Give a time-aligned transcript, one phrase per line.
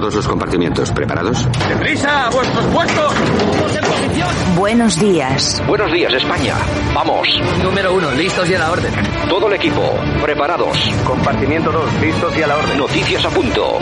[0.00, 1.48] Todos los compartimientos, ¿preparados?
[1.68, 2.26] ¡Deprisa!
[2.26, 3.14] ¡A vuestros puestos!
[3.14, 4.28] ¡Todos en posición!
[4.56, 5.62] Buenos días.
[5.66, 6.54] Buenos días, España.
[6.94, 7.28] Vamos.
[7.62, 8.92] Número uno, listos y a la orden.
[9.28, 9.82] Todo el equipo,
[10.22, 10.78] preparados.
[11.04, 12.78] Compartimiento 2, listos y a la orden.
[12.78, 13.78] Noticias a punto.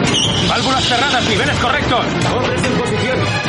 [0.49, 2.07] Válvulas cerradas, niveles correctos.
[2.37, 3.14] Hombres en posición.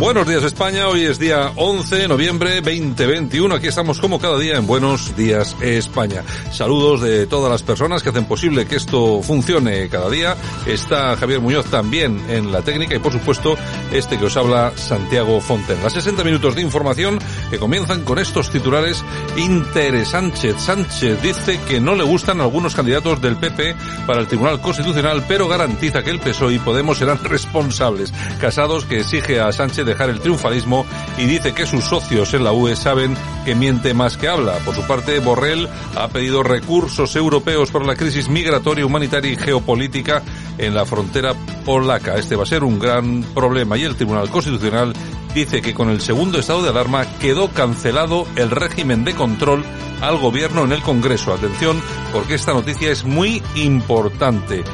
[0.00, 4.56] Buenos días España, hoy es día 11 de noviembre 2021, aquí estamos como cada día
[4.56, 6.24] en Buenos días España.
[6.50, 10.36] Saludos de todas las personas que hacen posible que esto funcione cada día.
[10.66, 13.56] Está Javier Muñoz también en la técnica y por supuesto
[13.92, 15.82] este que os habla Santiago Fonten.
[15.82, 17.18] Las 60 minutos de información
[17.50, 19.04] que comienzan con estos titulares
[19.36, 20.62] interesantes.
[20.62, 23.76] Sánchez dice que no le gustan algunos candidatos del PP
[24.06, 28.14] para el Tribunal Constitucional, pero garantiza que el PSOE y Podemos serán responsables.
[28.40, 30.86] Casados que exige a Sánchez dejar el triunfalismo
[31.18, 34.54] y dice que sus socios en la UE saben que miente más que habla.
[34.64, 40.22] Por su parte, Borrell ha pedido recursos europeos para la crisis migratoria, humanitaria y geopolítica
[40.58, 42.16] en la frontera polaca.
[42.16, 44.92] Este va a ser un gran problema y el Tribunal Constitucional
[45.34, 49.64] dice que con el segundo estado de alarma quedó cancelado el régimen de control
[50.00, 51.34] al gobierno en el Congreso.
[51.34, 51.80] Atención,
[52.12, 54.64] porque esta noticia es muy importante.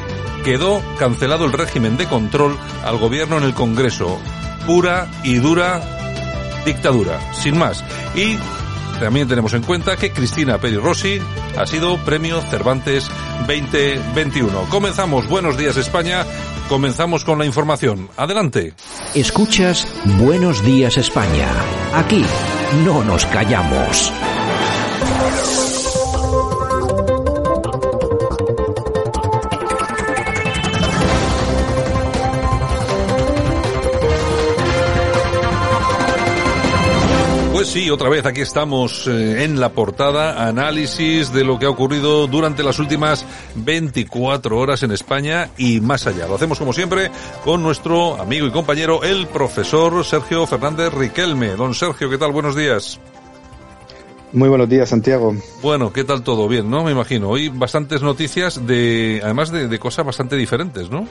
[0.45, 4.19] Quedó cancelado el régimen de control al gobierno en el Congreso
[4.67, 5.81] pura y dura
[6.65, 7.85] dictadura, sin más.
[8.15, 8.37] Y
[9.01, 11.21] también tenemos en cuenta que Cristina Peri Rossi
[11.57, 13.09] ha sido premio Cervantes
[13.47, 14.63] 2021.
[14.69, 16.25] Comenzamos, buenos días España,
[16.69, 18.09] comenzamos con la información.
[18.17, 18.75] Adelante.
[19.15, 19.87] Escuchas
[20.19, 21.49] Buenos días España.
[21.95, 22.25] Aquí
[22.85, 24.13] no nos callamos.
[37.77, 42.27] Sí, otra vez aquí estamos eh, en la portada, análisis de lo que ha ocurrido
[42.27, 46.27] durante las últimas 24 horas en España y más allá.
[46.27, 47.11] Lo hacemos como siempre
[47.45, 51.49] con nuestro amigo y compañero, el profesor Sergio Fernández Riquelme.
[51.49, 52.33] Don Sergio, ¿qué tal?
[52.33, 52.99] Buenos días.
[54.33, 55.37] Muy buenos días, Santiago.
[55.61, 56.49] Bueno, ¿qué tal todo?
[56.49, 56.83] Bien, ¿no?
[56.83, 57.29] Me imagino.
[57.29, 61.07] Hoy bastantes noticias de, además de, de cosas bastante diferentes, ¿no?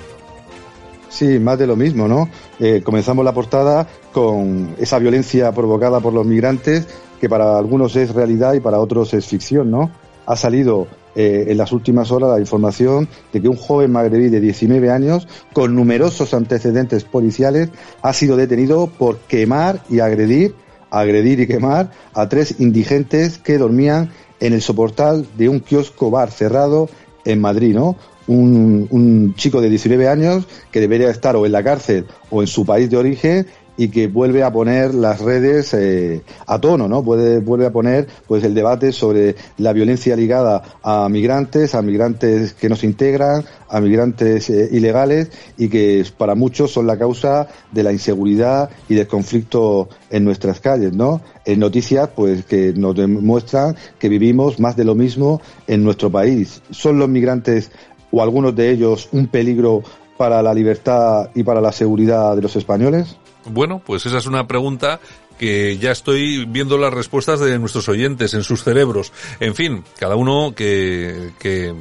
[1.15, 2.27] Sí, más de lo mismo, ¿no?
[2.59, 6.85] Eh, comenzamos la portada con esa violencia provocada por los migrantes,
[7.21, 9.91] que para algunos es realidad y para otros es ficción, ¿no?
[10.25, 14.41] Ha salido eh, en las últimas horas la información de que un joven magrebí de
[14.41, 17.69] 19 años, con numerosos antecedentes policiales,
[18.01, 20.53] ha sido detenido por quemar y agredir,
[20.91, 24.11] agredir y quemar a tres indigentes que dormían
[24.41, 26.89] en el soportal de un kiosco bar cerrado
[27.23, 27.95] en Madrid, ¿no?
[28.27, 32.65] Un, chico de 19 años que debería estar o en la cárcel o en su
[32.65, 33.47] país de origen
[33.77, 37.03] y que vuelve a poner las redes eh, a tono, ¿no?
[37.03, 42.53] Puede, vuelve a poner pues el debate sobre la violencia ligada a migrantes, a migrantes
[42.53, 47.47] que no se integran, a migrantes eh, ilegales y que para muchos son la causa
[47.71, 51.21] de la inseguridad y del conflicto en nuestras calles, ¿no?
[51.45, 56.61] En noticias pues que nos demuestran que vivimos más de lo mismo en nuestro país.
[56.71, 57.71] Son los migrantes
[58.15, 59.83] o algunos de ellos un peligro
[60.17, 63.17] para la libertad y para la seguridad de los españoles?
[63.45, 65.01] Bueno, pues esa es una pregunta
[65.37, 69.11] que ya estoy viendo las respuestas de nuestros oyentes en sus cerebros.
[69.41, 71.75] En fin, cada uno que, que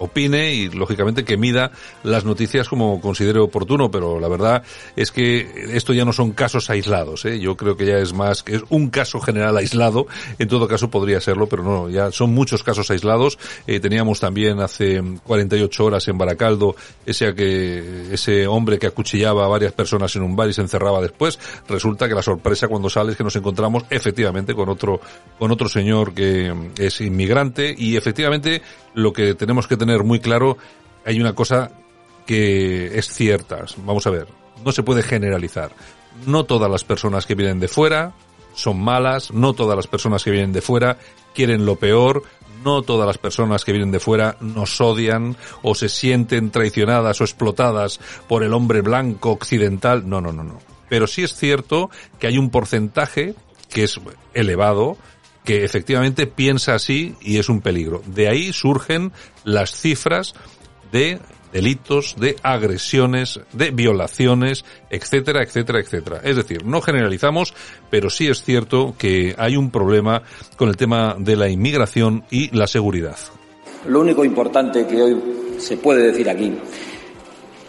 [0.00, 1.70] opine y lógicamente que mida
[2.02, 4.62] las noticias como considere oportuno, pero la verdad
[4.96, 7.38] es que esto ya no son casos aislados, ¿eh?
[7.38, 10.06] yo creo que ya es más que es un caso general aislado,
[10.38, 13.38] en todo caso podría serlo, pero no, ya son muchos casos aislados.
[13.66, 16.74] Eh, teníamos también hace 48 horas en Baracaldo
[17.06, 21.00] ese que ese hombre que acuchillaba a varias personas en un bar y se encerraba
[21.00, 21.38] después.
[21.68, 25.00] Resulta que la sorpresa cuando sale es que nos encontramos efectivamente con otro
[25.38, 28.62] con otro señor que es inmigrante y efectivamente
[28.94, 30.56] lo que tenemos que tener muy claro,
[31.04, 31.70] hay una cosa
[32.26, 33.64] que es cierta.
[33.78, 34.28] Vamos a ver,
[34.64, 35.72] no se puede generalizar.
[36.26, 38.12] no todas las personas que vienen de fuera
[38.54, 40.98] son malas, no todas las personas que vienen de fuera
[41.34, 42.24] quieren lo peor,
[42.64, 47.24] no todas las personas que vienen de fuera nos odian o se sienten traicionadas o
[47.24, 50.08] explotadas por el hombre blanco occidental.
[50.08, 50.58] No, no, no, no.
[50.88, 53.34] Pero sí es cierto que hay un porcentaje
[53.68, 54.00] que es
[54.34, 54.98] elevado,
[55.44, 58.02] que efectivamente piensa así y es un peligro.
[58.06, 59.12] De ahí surgen
[59.44, 60.34] las cifras
[60.92, 61.18] de
[61.52, 66.20] delitos, de agresiones, de violaciones, etcétera, etcétera, etcétera.
[66.22, 67.54] Es decir, no generalizamos,
[67.90, 70.22] pero sí es cierto que hay un problema
[70.56, 73.16] con el tema de la inmigración y la seguridad.
[73.86, 75.16] Lo único importante que hoy
[75.58, 76.52] se puede decir aquí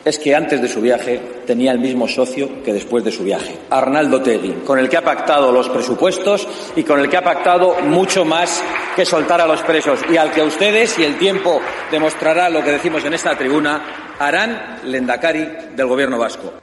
[0.03, 3.57] es que antes de su viaje tenía el mismo socio que después de su viaje,
[3.69, 7.81] Arnaldo Tegui, con el que ha pactado los presupuestos y con el que ha pactado
[7.81, 8.63] mucho más
[8.95, 11.61] que soltar a los presos y al que a ustedes, y el tiempo
[11.91, 16.53] demostrará lo que decimos en esta tribuna, harán lendakari del gobierno vasco.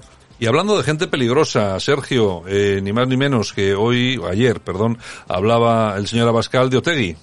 [0.40, 4.98] Y hablando de gente peligrosa, Sergio, eh, ni más ni menos que hoy, ayer, perdón,
[5.26, 7.16] hablaba el señor Abascal de Otegui.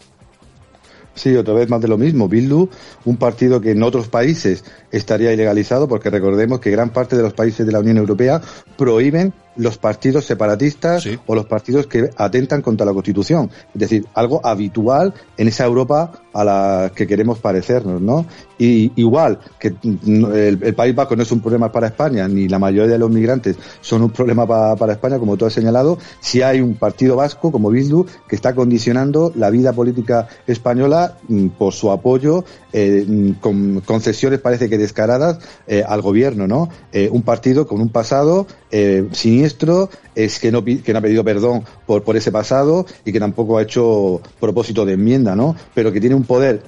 [1.15, 2.27] Sí, otra vez más de lo mismo.
[2.27, 2.69] Bildu,
[3.05, 4.65] un partido que en otros países
[4.97, 8.41] estaría ilegalizado, porque recordemos que gran parte de los países de la Unión Europea
[8.77, 13.49] prohíben los partidos separatistas o los partidos que atentan contra la Constitución.
[13.73, 18.25] Es decir, algo habitual en esa Europa a la que queremos parecernos, ¿no?
[18.57, 22.91] Y igual que el, País Vasco no es un problema para España, ni la mayoría
[22.91, 26.75] de los migrantes son un problema para España, como tú has señalado, si hay un
[26.75, 32.43] partido vasco como Bildu que está condicionando la vida política española mm, por su apoyo
[32.73, 36.69] eh, mm, con concesiones parece que descaradas eh, al gobierno, ¿no?
[36.91, 41.23] Eh, un partido con un pasado eh, siniestro, es que no, que no ha pedido
[41.23, 45.55] perdón por, por ese pasado y que tampoco ha hecho propósito de enmienda, ¿no?
[45.73, 46.61] Pero que tiene un poder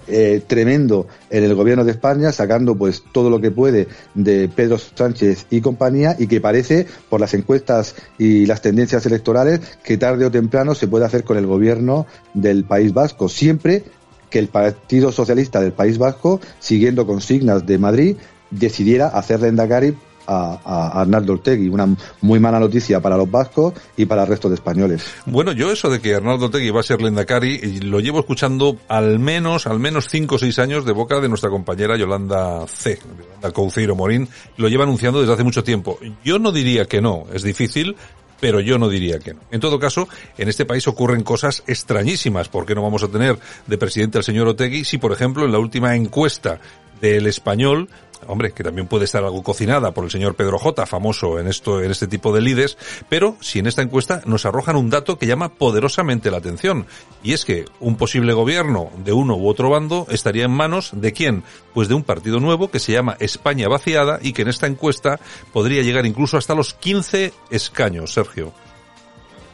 [0.48, 5.46] tremendo en el gobierno de España, sacando pues todo lo que puede de Pedro Sánchez
[5.50, 10.32] y compañía y que parece, por las encuestas y las tendencias electorales, que tarde o
[10.32, 13.84] temprano se puede hacer con el gobierno del País Vasco, siempre
[14.30, 18.18] que el Partido Socialista del País Vasco, siguiendo consignas de Madrid,
[18.52, 19.96] decidiera hacer de Endacari
[20.28, 21.70] a, Arnaldo Ortegui.
[21.70, 21.88] Una
[22.22, 25.04] muy mala noticia para los vascos y para el resto de españoles.
[25.26, 29.20] Bueno, yo eso de que Arnaldo Ortegui va a ser Lendakari lo llevo escuchando al
[29.20, 33.52] menos, al menos cinco o seis años de boca de nuestra compañera Yolanda C, Yolanda
[33.52, 34.28] Couceiro Morín.
[34.58, 35.98] Lo lleva anunciando desde hace mucho tiempo.
[36.24, 37.96] Yo no diría que no, es difícil,
[38.40, 39.42] pero yo no diría que no.
[39.52, 40.08] En todo caso,
[40.38, 42.50] en este país ocurren cosas extrañísimas.
[42.50, 45.52] ¿Por qué no vamos a tener de presidente al señor Otegui si, por ejemplo, en
[45.52, 46.60] la última encuesta
[47.02, 47.90] del español
[48.26, 51.82] hombre, que también puede estar algo cocinada por el señor Pedro J, famoso en esto,
[51.82, 52.78] en este tipo de lides,
[53.10, 56.88] pero si en esta encuesta nos arrojan un dato que llama poderosamente la atención,
[57.24, 61.14] y es que un posible gobierno de uno u otro bando estaría en manos de
[61.14, 61.44] quién?
[61.74, 65.20] Pues de un partido nuevo que se llama España Vaciada y que en esta encuesta
[65.54, 68.54] podría llegar incluso hasta los 15 escaños, Sergio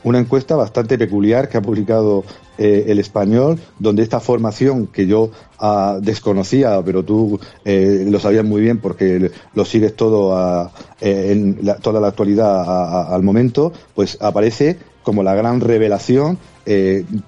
[0.03, 2.23] una encuesta bastante peculiar que ha publicado
[2.57, 8.45] eh, el español, donde esta formación que yo ah, desconocía, pero tú eh, lo sabías
[8.45, 10.71] muy bien porque lo sigues todo
[11.01, 16.37] eh, en toda la actualidad al momento, pues aparece como la gran revelación,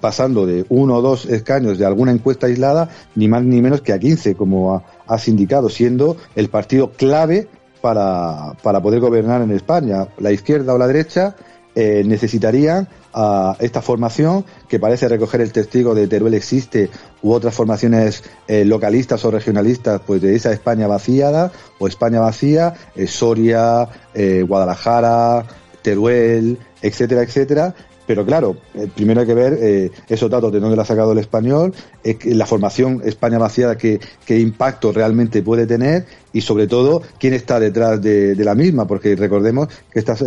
[0.00, 3.92] pasando de uno o dos escaños de alguna encuesta aislada, ni más ni menos que
[3.92, 7.46] a 15, como has indicado, siendo el partido clave
[7.82, 11.36] para, para poder gobernar en España, la izquierda o la derecha
[11.78, 16.88] eh, necesitarían a esta formación que parece recoger el testigo de Teruel existe
[17.22, 22.72] u otras formaciones eh, localistas o regionalistas pues de esa España vaciada o España vacía,
[22.94, 23.88] eh, Soria,
[24.48, 25.44] Guadalajara,
[25.82, 27.74] Teruel, etcétera, etcétera,
[28.06, 31.12] pero claro, eh, primero hay que ver eh, esos datos de dónde lo ha sacado
[31.12, 33.98] el español, eh, la formación España vaciada, qué,
[34.28, 39.68] impacto realmente puede tener y sobre todo quién está detrás de, la misma, porque recordemos
[39.90, 40.22] que estas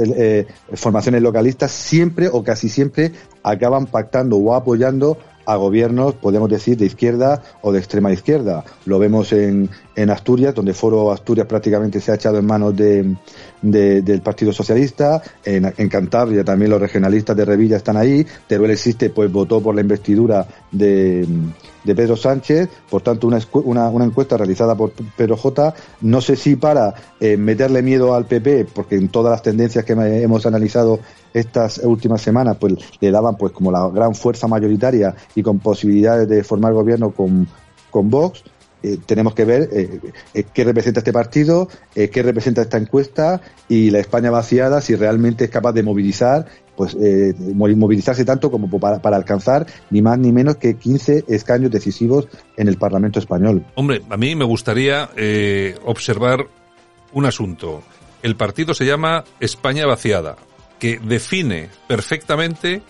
[0.74, 3.12] formaciones localistas siempre o casi siempre
[3.44, 5.18] acaban pactando o apoyando
[5.50, 8.63] a gobiernos, podemos decir, de izquierda o de extrema izquierda.
[8.86, 13.15] Lo vemos en, en Asturias, donde Foro Asturias prácticamente se ha echado en manos de,
[13.62, 15.24] del Partido Socialista.
[15.44, 18.24] En, en, Cantabria también los regionalistas de Revilla están ahí.
[18.48, 21.27] Teruel existe, pues votó por la investidura de,
[21.84, 22.70] de Pedro Sánchez.
[22.90, 25.74] Por tanto, una, una, encuesta realizada por Pedro J.
[26.02, 29.94] No sé si para eh, meterle miedo al PP, porque en todas las tendencias que
[29.94, 31.00] hemos analizado
[31.34, 36.28] estas últimas semanas, pues le daban pues como la gran fuerza mayoritaria y con posibilidades
[36.28, 37.48] de formar gobierno con,
[37.90, 38.44] con Vox.
[38.82, 40.00] Eh, tenemos que ver eh,
[40.34, 45.46] eh, qué representa este partido, qué representa esta encuesta y la España vaciada si realmente
[45.46, 46.46] es capaz de movilizar,
[46.78, 52.30] pues movilizarse tanto como para, para, alcanzar ni más ni menos que 15 escaños decisivos
[52.56, 53.66] en el Parlamento español.
[53.76, 55.10] Hombre, a mí me gustaría
[55.84, 56.48] observar
[57.12, 57.84] un asunto.
[58.24, 60.38] El partido se llama España vaciada
[60.80, 62.82] que define perfectamente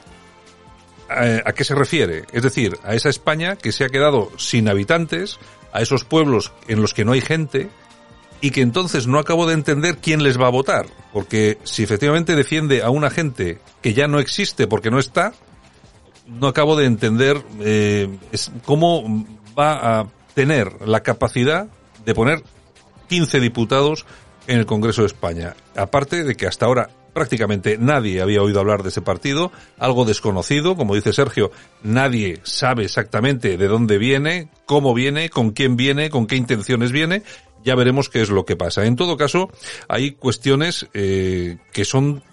[1.09, 2.25] a qué se refiere.
[2.31, 5.39] Es decir, a esa España que se ha quedado sin habitantes,
[5.73, 7.69] a esos pueblos en los que no hay gente,
[8.41, 10.85] y que entonces no acabo de entender quién les va a votar.
[11.11, 15.33] Porque si efectivamente defiende a una gente que ya no existe porque no está,
[16.27, 19.25] no acabo de entender eh, es, cómo
[19.57, 21.67] va a tener la capacidad
[22.05, 22.43] de poner
[23.09, 24.05] 15 diputados
[24.47, 25.55] en el Congreso de España.
[25.75, 30.77] Aparte de que hasta ahora prácticamente nadie había oído hablar de ese partido, algo desconocido,
[30.77, 31.51] como dice Sergio,
[31.83, 37.23] nadie sabe exactamente de dónde viene, cómo viene, con quién viene, con qué intenciones viene,
[37.65, 38.85] ya veremos qué es lo que pasa.
[38.85, 39.49] En todo caso,
[39.89, 42.23] hay cuestiones eh, que son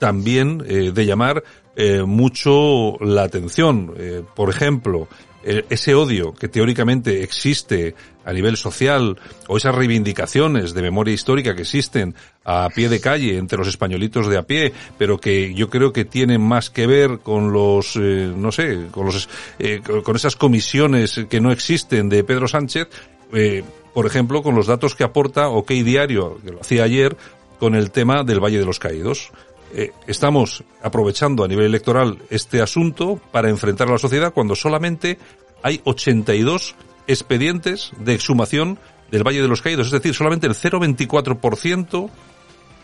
[0.00, 1.44] también eh, de llamar
[1.76, 3.94] eh, mucho la atención.
[4.34, 5.06] Por ejemplo,
[5.44, 7.94] ese odio que teóricamente existe
[8.24, 9.18] a nivel social
[9.48, 14.28] o esas reivindicaciones de memoria histórica que existen a pie de calle entre los españolitos
[14.28, 18.32] de a pie, pero que yo creo que tienen más que ver con los, eh,
[18.34, 22.88] no sé, con los, eh, con esas comisiones que no existen de Pedro Sánchez,
[23.32, 23.62] eh,
[23.94, 27.16] por ejemplo, con los datos que aporta OK Diario, que lo hacía ayer,
[27.58, 29.30] con el tema del Valle de los Caídos.
[29.74, 35.18] Eh, estamos aprovechando a nivel electoral este asunto para enfrentar a la sociedad cuando solamente
[35.62, 36.74] hay 82
[37.06, 38.78] expedientes de exhumación
[39.10, 39.86] del Valle de los Caídos.
[39.86, 42.10] Es decir, solamente el 0,24%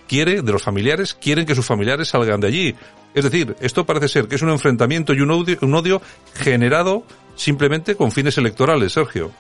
[0.07, 2.75] quiere, de los familiares, quieren que sus familiares salgan de allí.
[3.15, 6.01] Es decir, esto parece ser que es un enfrentamiento y un odio, un odio
[6.35, 7.03] generado
[7.37, 9.31] simplemente con fines electorales, Sergio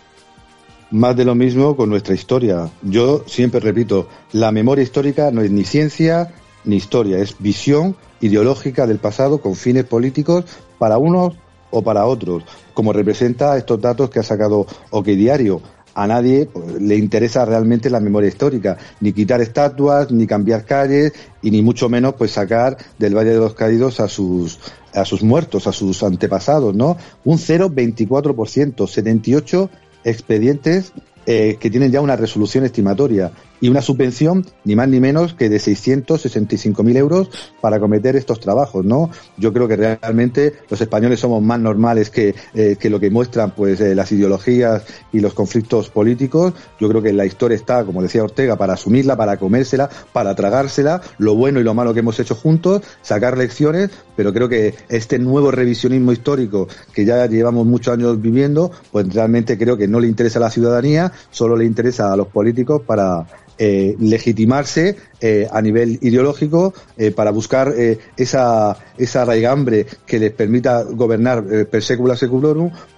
[0.90, 2.70] más de lo mismo con nuestra historia.
[2.80, 6.32] Yo siempre repito, la memoria histórica no es ni ciencia
[6.64, 10.44] ni historia, es visión ideológica del pasado con fines políticos
[10.78, 11.34] para unos
[11.70, 15.60] o para otros, como representa estos datos que ha sacado OK Diario.
[15.94, 21.12] A nadie pues, le interesa realmente la memoria histórica, ni quitar estatuas, ni cambiar calles,
[21.42, 24.60] y ni mucho menos pues sacar del Valle de los Caídos a sus
[24.94, 26.96] a sus muertos, a sus antepasados, ¿no?
[27.24, 29.70] Un 0,24%, 78
[30.04, 30.92] expedientes
[31.26, 35.48] eh, que tienen ya una resolución estimatoria y una subvención ni más ni menos que
[35.48, 39.10] de 665.000 euros para cometer estos trabajos, ¿no?
[39.36, 43.52] Yo creo que realmente los españoles somos más normales que, eh, que lo que muestran
[43.52, 46.54] pues eh, las ideologías y los conflictos políticos.
[46.80, 51.00] Yo creo que la historia está, como decía Ortega, para asumirla, para comérsela, para tragársela,
[51.18, 55.18] lo bueno y lo malo que hemos hecho juntos, sacar lecciones, pero creo que este
[55.18, 60.08] nuevo revisionismo histórico que ya llevamos muchos años viviendo, pues realmente creo que no le
[60.08, 63.26] interesa a la ciudadanía, solo le interesa a los políticos para
[63.58, 67.74] eh, legitimarse eh, a nivel ideológico eh, para buscar
[68.16, 72.16] esa, esa raigambre que les permita gobernar per secula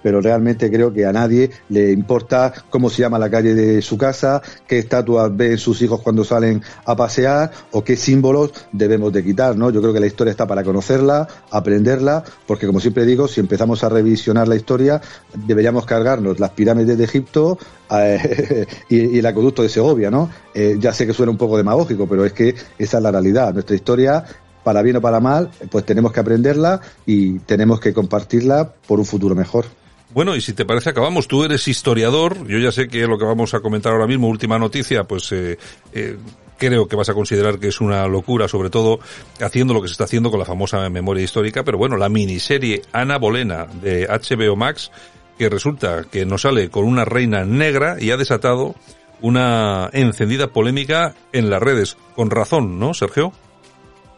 [0.03, 3.97] pero realmente creo que a nadie le importa cómo se llama la calle de su
[3.97, 9.23] casa, qué estatuas ven sus hijos cuando salen a pasear o qué símbolos debemos de
[9.23, 9.69] quitar, ¿no?
[9.71, 13.83] Yo creo que la historia está para conocerla, aprenderla, porque como siempre digo, si empezamos
[13.83, 15.01] a revisionar la historia,
[15.45, 17.57] deberíamos cargarnos las pirámides de Egipto
[17.91, 20.29] eh, y, y, el acueducto de Segovia, ¿no?
[20.53, 23.53] Eh, ya sé que suena un poco demagógico, pero es que esa es la realidad.
[23.53, 24.23] Nuestra historia,
[24.63, 29.05] para bien o para mal, pues tenemos que aprenderla y tenemos que compartirla por un
[29.05, 29.65] futuro mejor.
[30.13, 31.27] Bueno, y si te parece, acabamos.
[31.27, 32.45] Tú eres historiador.
[32.45, 35.57] Yo ya sé que lo que vamos a comentar ahora mismo, última noticia, pues eh,
[36.57, 38.99] creo que vas a considerar que es una locura, sobre todo
[39.39, 41.63] haciendo lo que se está haciendo con la famosa memoria histórica.
[41.63, 44.91] Pero bueno, la miniserie Ana Bolena de HBO Max,
[45.41, 48.75] que resulta que nos sale con una reina negra y ha desatado
[49.21, 51.97] una encendida polémica en las redes.
[52.15, 53.33] Con razón, ¿no, Sergio?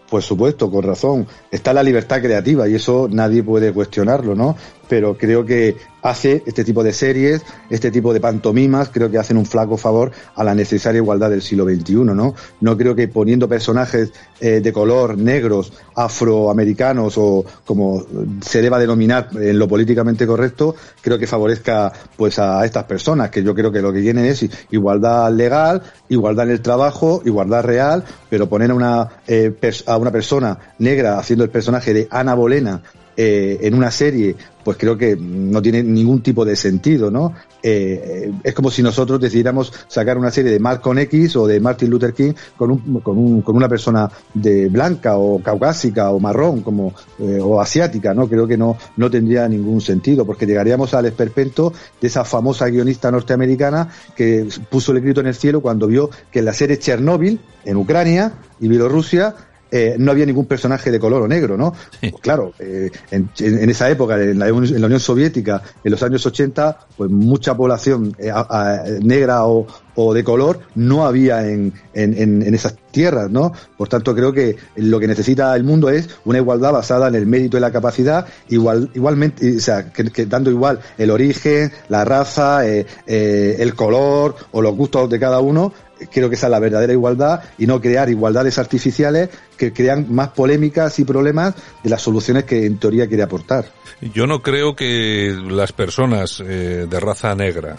[0.10, 1.26] Por supuesto, con razón.
[1.50, 4.58] Está la libertad creativa y eso nadie puede cuestionarlo, ¿no?
[4.94, 9.38] Pero creo que hace este tipo de series, este tipo de pantomimas, creo que hacen
[9.38, 12.36] un flaco favor a la necesaria igualdad del siglo XXI, ¿no?
[12.62, 18.06] No creo que poniendo personajes eh, de color, negros, afroamericanos o como
[18.42, 23.42] se deba denominar en lo políticamente correcto, creo que favorezca pues a estas personas, que
[23.42, 28.04] yo creo que lo que tienen es igualdad legal, igualdad en el trabajo, igualdad real,
[28.30, 29.56] pero poner a una, eh,
[29.88, 32.84] a una persona negra haciendo el personaje de Ana Bolena
[33.16, 37.34] eh, en una serie, pues creo que no tiene ningún tipo de sentido, ¿no?
[37.62, 41.90] Eh, es como si nosotros decidiéramos sacar una serie de Malcolm X o de Martin
[41.90, 46.62] Luther King con, un, con, un, con una persona de blanca o caucásica o marrón
[46.62, 48.28] como eh, o asiática, ¿no?
[48.28, 53.12] Creo que no, no tendría ningún sentido porque llegaríamos al esperpento de esa famosa guionista
[53.12, 57.40] norteamericana que puso el grito en el cielo cuando vio que en la serie Chernóbil,
[57.64, 59.36] en Ucrania y Bielorrusia,
[59.76, 61.74] eh, no había ningún personaje de color o negro, ¿no?
[62.00, 66.04] Pues claro, eh, en, en, esa época, en la, en la, Unión Soviética, en los
[66.04, 69.66] años 80, pues mucha población eh, a, a, negra o,
[69.96, 73.52] o, de color no había en, en, esas tierras, ¿no?
[73.76, 77.26] Por tanto, creo que lo que necesita el mundo es una igualdad basada en el
[77.26, 82.06] mérito y la capacidad, igual, igualmente, o sea, que, que dando igual el origen, la
[82.06, 85.74] raza, eh, eh, el color o los gustos de cada uno,
[86.12, 90.30] creo que esa es la verdadera igualdad y no crear igualdades artificiales que crean más
[90.30, 93.66] polémicas y problemas de las soluciones que en teoría quiere aportar.
[94.14, 97.78] Yo no creo que las personas eh, de raza negra,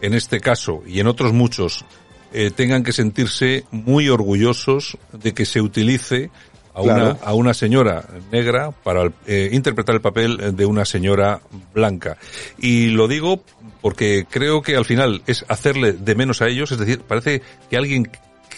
[0.00, 1.84] en este caso y en otros muchos,
[2.32, 6.30] eh, tengan que sentirse muy orgullosos de que se utilice
[6.78, 11.40] a una, a una señora negra para eh, interpretar el papel de una señora
[11.74, 12.16] blanca.
[12.58, 13.42] Y lo digo
[13.80, 17.76] porque creo que al final es hacerle de menos a ellos, es decir, parece que
[17.76, 18.10] alguien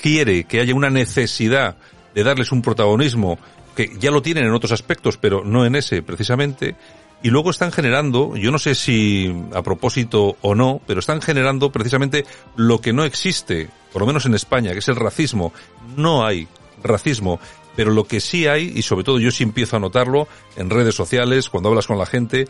[0.02, 1.76] quiere que haya una necesidad
[2.14, 3.38] de darles un protagonismo
[3.74, 6.76] que ya lo tienen en otros aspectos, pero no en ese precisamente,
[7.22, 11.70] y luego están generando, yo no sé si a propósito o no, pero están generando
[11.70, 15.52] precisamente lo que no existe, por lo menos en España, que es el racismo.
[15.96, 16.48] No hay
[16.82, 17.38] racismo,
[17.76, 20.94] pero lo que sí hay, y sobre todo yo sí empiezo a notarlo en redes
[20.94, 22.46] sociales, cuando hablas con la gente,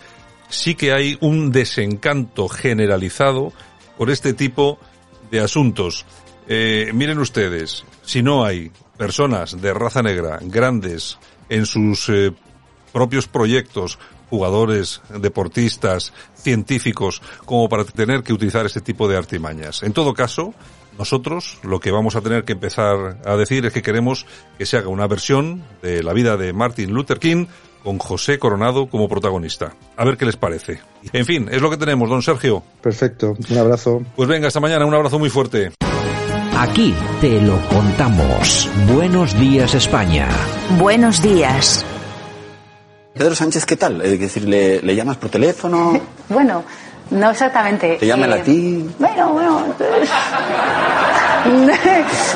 [0.48, 3.52] sí que hay un desencanto generalizado
[3.96, 4.78] por este tipo
[5.30, 6.04] de asuntos.
[6.48, 12.32] Eh, miren ustedes, si no hay personas de raza negra grandes en sus eh,
[12.92, 13.98] propios proyectos,
[14.28, 19.82] jugadores, deportistas, científicos, como para tener que utilizar este tipo de artimañas.
[19.82, 20.54] En todo caso,
[20.98, 24.26] nosotros lo que vamos a tener que empezar a decir es que queremos
[24.58, 27.46] que se haga una versión de la vida de Martin Luther King
[27.82, 29.74] con José Coronado como protagonista.
[29.96, 30.80] A ver qué les parece.
[31.12, 32.62] En fin, es lo que tenemos, don Sergio.
[32.82, 34.02] Perfecto, un abrazo.
[34.16, 35.72] Pues venga, hasta mañana, un abrazo muy fuerte.
[36.56, 38.68] Aquí te lo contamos.
[38.92, 40.28] Buenos días, España.
[40.78, 41.86] Buenos días.
[43.14, 44.02] Pedro Sánchez, ¿qué tal?
[44.02, 45.98] Es decir, ¿le, le llamas por teléfono?
[46.28, 46.64] bueno,
[47.10, 47.96] no exactamente.
[47.96, 48.90] ¿Te llaman eh, a ti?
[48.98, 49.64] Bueno, bueno.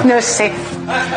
[0.05, 0.53] no sé.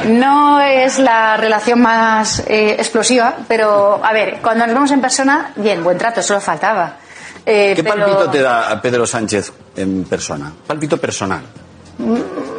[0.08, 5.52] No es la relación más eh, explosiva, pero a ver, cuando nos vemos en persona,
[5.56, 6.98] bien, buen trato, solo faltaba.
[7.46, 7.96] Eh, ¿Qué pero...
[7.96, 10.52] palpito te da a Pedro Sánchez en persona?
[10.66, 11.42] Palpito personal.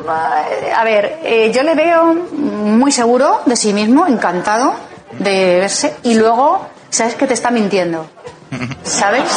[0.08, 4.74] A ver, eh, yo le veo muy seguro de sí mismo, encantado
[5.18, 8.06] de verse, y luego, ¿sabes que te está mintiendo?
[8.82, 9.30] ¿Sabes?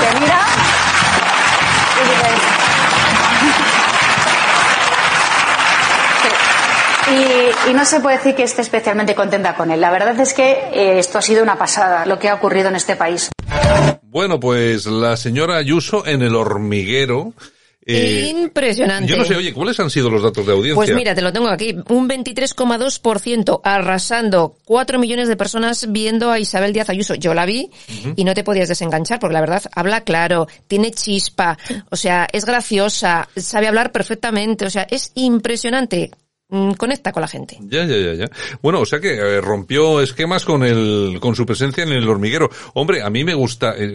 [0.00, 0.40] Te mira
[7.66, 9.80] y Y, no se puede decir que esté especialmente contenta con él.
[9.80, 12.76] La verdad es que eh, esto ha sido una pasada, lo que ha ocurrido en
[12.76, 13.30] este país.
[14.02, 17.32] Bueno, pues la señora Ayuso en el hormiguero.
[17.86, 19.10] Eh, Impresionante.
[19.10, 20.74] Yo no sé, oye, ¿cuáles han sido los datos de audiencia?
[20.74, 21.74] Pues mira, te lo tengo aquí.
[21.88, 24.56] Un 23,2% arrasando.
[24.66, 27.14] Cuatro millones de personas viendo a Isabel Díaz Ayuso.
[27.14, 28.14] Yo la vi uh -huh.
[28.16, 31.56] y no te podías desenganchar porque la verdad habla claro, tiene chispa,
[31.90, 36.10] o sea, es graciosa, sabe hablar perfectamente, o sea, es impresionante
[36.48, 37.56] mm, conecta con la gente.
[37.60, 38.26] Ya, ya, ya, ya.
[38.60, 42.50] Bueno, o sea que eh, rompió esquemas con el, con su presencia en el hormiguero.
[42.74, 43.94] Hombre, a mí me gusta, eh,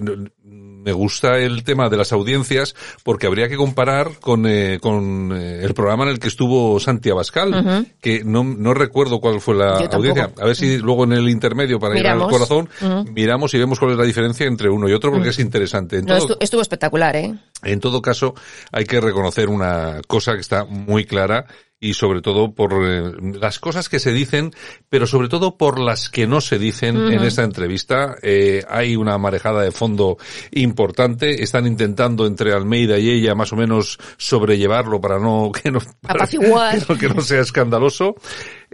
[0.84, 5.63] me gusta el tema de las audiencias porque habría que comparar con, eh, con eh,
[5.63, 7.91] el programa en el que estuvo Santi Abascal, uh -huh.
[8.02, 10.32] que no, no recuerdo cuál fue la audiencia.
[10.39, 12.17] A ver si luego en el intermedio para miramos.
[12.17, 13.12] ir al corazón uh -huh.
[13.12, 15.36] miramos y vemos cuál es la diferencia entre uno y otro porque uh -huh.
[15.36, 15.98] es interesante.
[15.98, 17.34] En no, todo, estuvo espectacular, ¿eh?
[17.63, 18.36] En todo caso,
[18.72, 21.46] hay que reconocer una cosa que está muy clara
[21.84, 24.52] y sobre todo por eh, las cosas que se dicen,
[24.88, 27.13] pero sobre todo por las que no se dicen uh -huh.
[27.15, 28.15] en esta entrevista.
[28.22, 30.17] Eh, hay una marejada de fondo
[30.52, 31.43] importante.
[31.43, 36.26] Están intentando entre Almeida y ella más o menos sobrellevarlo para no que no, para,
[36.26, 38.15] que no, que no sea escandaloso.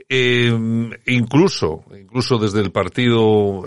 [0.07, 0.53] Eh,
[1.07, 3.63] incluso, incluso desde el partido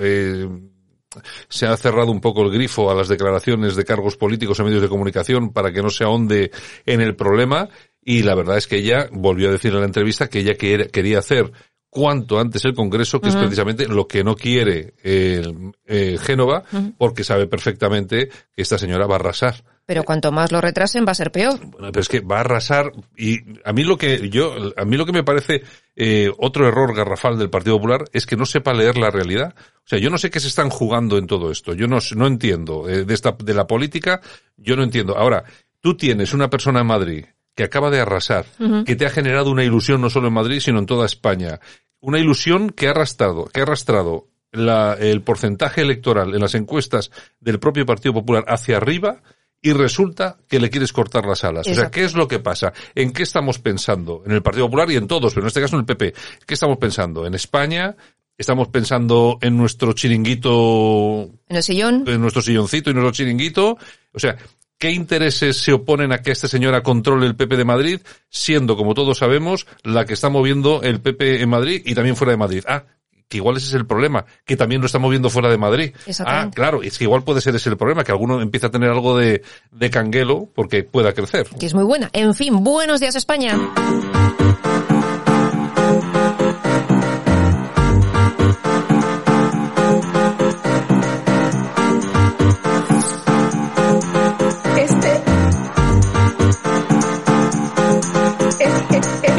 [1.49, 4.83] se ha cerrado un poco el grifo a las declaraciones de cargos políticos en medios
[4.83, 6.51] de comunicación para que no se ahonde
[6.87, 7.69] en el problema
[8.05, 11.19] y la verdad es que ella volvió a decir en la entrevista que ella quería
[11.19, 11.53] hacer
[11.93, 13.35] cuanto antes el Congreso, que uh -huh.
[13.35, 15.43] es precisamente lo que no quiere eh,
[15.85, 16.95] eh, Génova, uh -huh.
[16.97, 19.63] porque sabe perfectamente que esta señora va a arrasar.
[19.85, 21.59] Pero cuanto más lo retrasen va a ser peor.
[21.59, 24.97] Bueno, pero es que va a arrasar y a mí lo que yo, a mí
[24.97, 28.73] lo que me parece eh, otro error garrafal del Partido Popular es que no sepa
[28.73, 29.55] leer la realidad.
[29.57, 31.75] O sea, yo no sé qué se están jugando en todo esto.
[31.75, 34.23] Yo no, no entiendo eh, de esta, de la política.
[34.57, 35.19] Yo no entiendo.
[35.19, 35.45] Ahora,
[35.81, 38.85] tú tienes una persona en Madrid que acaba de arrasar, uh -huh.
[38.85, 41.61] que te ha generado una ilusión no solo en Madrid, sino en toda España.
[42.01, 47.11] Una ilusión que ha arrastrado, que ha arrastrado la, el porcentaje electoral en las encuestas
[47.41, 49.23] del propio Partido Popular hacia arriba
[49.63, 51.67] y resulta que le quieres cortar las alas.
[51.69, 51.91] O sea.
[51.91, 52.73] ¿qué es lo que pasa?
[52.97, 54.23] ¿En qué estamos pensando?
[54.27, 56.13] En el Partido Popular y en todos, pero en este caso en el PP.
[56.47, 57.25] ¿Qué estamos pensando?
[57.27, 57.95] ¿En España?
[58.37, 62.05] ¿Estamos pensando en nuestro chiringuito En el sillón.
[62.07, 63.79] en nuestro silloncito y nuestro chiringuito.
[64.13, 64.37] O sea,
[64.83, 68.95] ¿qué intereses se oponen a que esta señora controle el PP de Madrid, siendo, como
[68.95, 72.65] todos sabemos, la que está moviendo el PP en Madrid y también fuera de Madrid?
[72.67, 72.83] Ah,
[73.29, 75.93] que igual ese es el problema, que también lo está moviendo fuera de Madrid.
[76.27, 78.91] Ah, claro, es que igual puede ser ese el problema, que alguno empieza a tener
[78.91, 81.47] algo de, de canguelo porque pueda crecer.
[81.61, 82.11] que es muy buena.
[82.13, 83.57] En fin, buenos días España.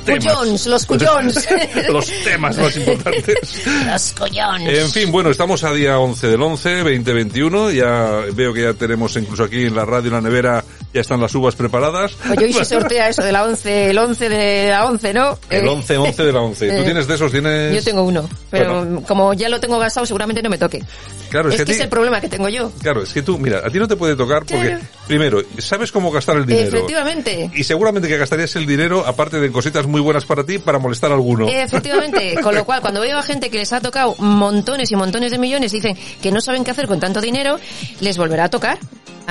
[0.00, 0.36] temas.
[0.36, 1.48] Cuyons, los cuyons.
[1.90, 3.66] los temas más importantes.
[3.86, 4.68] los cuyons.
[4.68, 7.70] En fin, bueno, estamos a día 11 del 11, 2021.
[7.70, 11.20] Ya veo que ya tenemos incluso aquí en la radio, en la nevera, ya están
[11.20, 12.12] las uvas preparadas.
[12.30, 15.38] Oye, hoy se sortea eso de la 11, el 11 de la 11, ¿no?
[15.48, 16.68] El Eh, 11, 11 de la 11.
[16.70, 17.30] ¿Tú eh, tienes de esos?
[17.32, 17.74] ¿Tienes...?
[17.74, 19.02] Yo tengo uno, pero Bueno.
[19.06, 20.82] como ya lo tengo gastado, seguramente no me toque.
[21.30, 22.72] Claro, es, es que, es el problema que tengo yo.
[22.82, 24.84] Claro, es que tú, mira, a ti no te puede tocar porque, Claro.
[25.06, 26.68] primero, sabes cómo gastar el dinero.
[26.68, 27.50] Efectivamente.
[27.54, 31.12] Y seguramente que gastarías el dinero, aparte de cositas muy buenas para ti, para molestar
[31.12, 31.46] a alguno.
[31.48, 35.30] Efectivamente, con lo cual cuando veo a gente que les ha tocado montones y montones
[35.30, 37.58] de millones, dicen que no saben qué hacer con tanto dinero,
[38.00, 38.78] les volverá a tocar.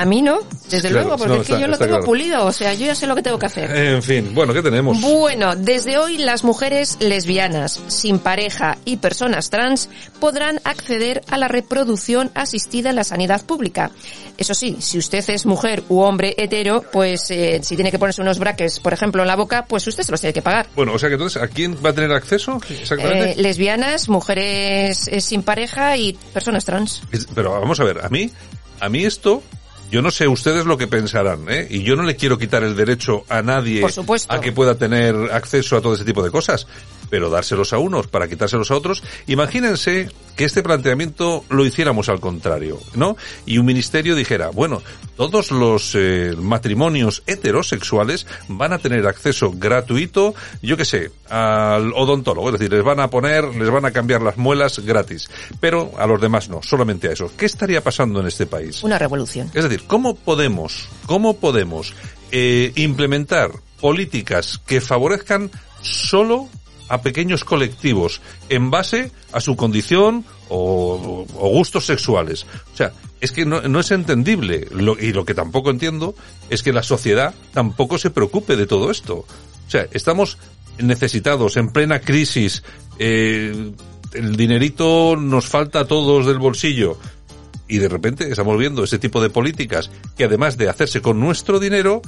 [0.00, 0.38] A mí no,
[0.70, 2.04] desde Claro, luego, porque no, es que está- yo lo tengo claro.
[2.06, 3.70] pulido, o sea, yo ya sé lo que tengo que hacer.
[3.76, 4.98] En fin, bueno, ¿qué tenemos?
[4.98, 11.48] Bueno, desde hoy las mujeres lesbianas, sin pareja y personas trans podrán acceder a la
[11.48, 13.90] reproducción asistida en la sanidad pública.
[14.38, 18.22] Eso sí, si usted es mujer u hombre hetero, pues eh, si tiene que ponerse
[18.22, 20.66] unos brackets, por ejemplo, en la boca, pues usted se los tiene que pagar.
[20.74, 23.32] Bueno, o sea que entonces, ¿a quién va a tener acceso exactamente?
[23.32, 27.02] Eh, lesbianas, mujeres eh, sin pareja y personas trans.
[27.34, 28.30] Pero vamos a ver, a mí,
[28.80, 29.42] a mí esto,
[29.90, 31.66] yo no sé ustedes lo que pensarán, ¿eh?
[31.68, 33.92] Y yo no le quiero quitar el derecho a nadie Por
[34.28, 36.66] a que pueda tener acceso a todo ese tipo de cosas,
[37.10, 39.02] pero dárselos a unos para quitárselos a otros.
[39.26, 43.16] Imagínense que este planteamiento lo hiciéramos al contrario, ¿no?
[43.44, 44.80] Y un ministerio dijera, bueno,
[45.16, 52.48] todos los eh, matrimonios heterosexuales van a tener acceso gratuito, yo qué sé, al odontólogo,
[52.48, 55.28] es decir, les van a poner, les van a cambiar las muelas gratis,
[55.60, 57.30] pero a los demás no, solamente a eso.
[57.36, 58.82] ¿Qué estaría pasando en este país?
[58.82, 59.50] Una revolución.
[59.52, 61.94] Es decir, ¿cómo podemos, cómo podemos
[62.32, 65.50] eh, implementar políticas que favorezcan
[65.82, 66.48] solo
[66.90, 72.44] a pequeños colectivos en base a su condición o, o gustos sexuales?
[72.74, 74.66] O sea, es que no, es entendible.
[74.70, 76.14] Lo- y lo que tampoco entiendo
[76.50, 79.24] es que la sociedad tampoco se preocupe de todo esto.
[79.66, 80.36] O sea, estamos
[80.78, 82.62] necesitados, en plena crisis,
[82.98, 83.72] eh,
[84.14, 86.98] el dinerito nos falta a todos del bolsillo
[87.68, 91.60] y de repente estamos viendo ese tipo de políticas que además de hacerse con nuestro
[91.60, 92.02] dinero,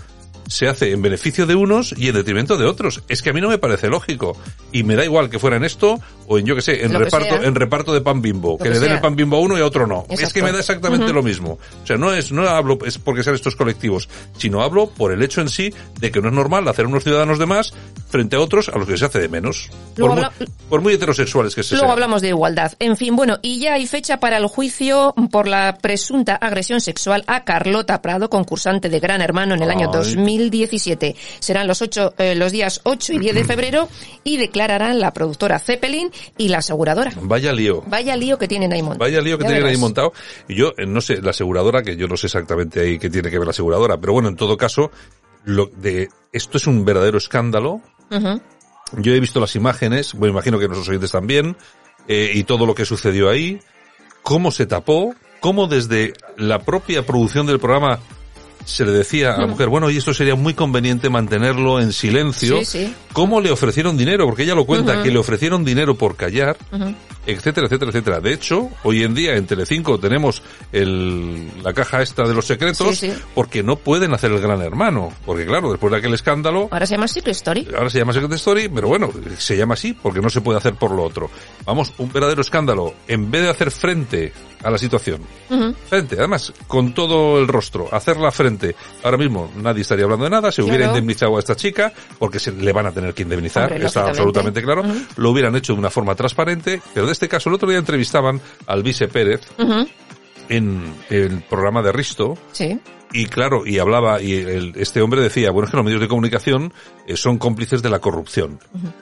[0.46, 3.02] se hace en beneficio de unos y en detrimento de otros.
[3.08, 4.36] Es que a mí no me parece lógico.
[4.70, 6.98] Y me da igual que fuera en esto o en, yo que sé, en Lo
[6.98, 8.56] reparto, en reparto de pan bimbo.
[8.58, 10.06] Que, que le den el pan bimbo a uno y a otro no.
[10.08, 11.58] Es que me da exactamente lo mismo.
[11.82, 15.22] O sea, no es, no hablo es porque sean estos colectivos, sino hablo por el
[15.22, 17.72] hecho en sí de que no es normal hacer unos ciudadanos de más
[18.08, 19.70] frente a otros a los que se hace de menos.
[19.96, 22.72] Luego por, habla- muy, por muy heterosexuales que se Luego hablamos de igualdad.
[22.78, 27.24] En fin, bueno, y ya hay fecha para el juicio por la presunta agresión sexual
[27.26, 29.92] a Carlota Prado, concursante de Gran Hermano en el año Ay.
[30.38, 31.16] 2017.
[31.40, 33.88] Serán los ocho, eh, los días 8 y 10 de febrero
[34.24, 37.12] y declararán la productora Zeppelin y la aseguradora.
[37.22, 37.82] Vaya lío.
[37.86, 39.00] Vaya lío que tienen ahí montado.
[39.00, 40.12] Vaya lío que Ya tienen ahí montado.
[40.48, 43.30] Y yo, eh, no sé, la aseguradora, que yo no sé exactamente ahí qué tiene
[43.30, 44.90] que ver la aseguradora, pero bueno, en todo caso,
[45.44, 47.80] lo de, esto es un verdadero escándalo.
[48.98, 51.56] Yo he visto las imágenes, bueno, imagino que nuestros oyentes también,
[52.08, 53.58] eh, y todo lo que sucedió ahí,
[54.22, 58.00] cómo se tapó, cómo desde la propia producción del programa
[58.64, 62.58] se le decía a la mujer, bueno, y esto sería muy conveniente mantenerlo en silencio.
[62.58, 62.94] Sí, sí.
[63.12, 64.26] ¿Cómo le ofrecieron dinero?
[64.26, 66.56] Porque ella lo cuenta, que le ofrecieron dinero por callar.
[67.26, 68.20] Etcétera, etcétera, etcétera.
[68.20, 72.98] De hecho, hoy en día en Telecinco tenemos el, la caja esta de los secretos
[72.98, 73.18] Sí, sí.
[73.34, 75.12] porque no pueden hacer el gran hermano.
[75.24, 77.68] Porque claro, después de aquel escándalo, Ahora se llama Secret Story.
[77.76, 80.74] ahora se llama Secret Story, pero bueno, se llama así porque no se puede hacer
[80.74, 81.30] por lo otro.
[81.64, 82.94] Vamos, un verdadero escándalo.
[83.08, 84.32] En vez de hacer frente
[84.64, 85.20] a la situación,
[85.88, 88.76] frente, además, con todo el rostro, hacerla frente.
[89.02, 92.52] Ahora mismo nadie estaría hablando de nada, se hubiera indemnizado a esta chica, porque se
[92.52, 94.84] le van a tener que indemnizar, Hombre, está absolutamente claro.
[95.16, 98.40] Lo hubieran hecho de una forma transparente, pero de este caso, el otro día entrevistaban
[98.66, 99.40] al vice Pérez
[100.48, 102.78] en el programa de Risto, Sí.
[103.12, 106.08] Y claro, y hablaba, y el- este hombre decía, bueno, es que los medios de
[106.08, 106.72] comunicación
[107.06, 108.58] eh, son cómplices de la corrupción.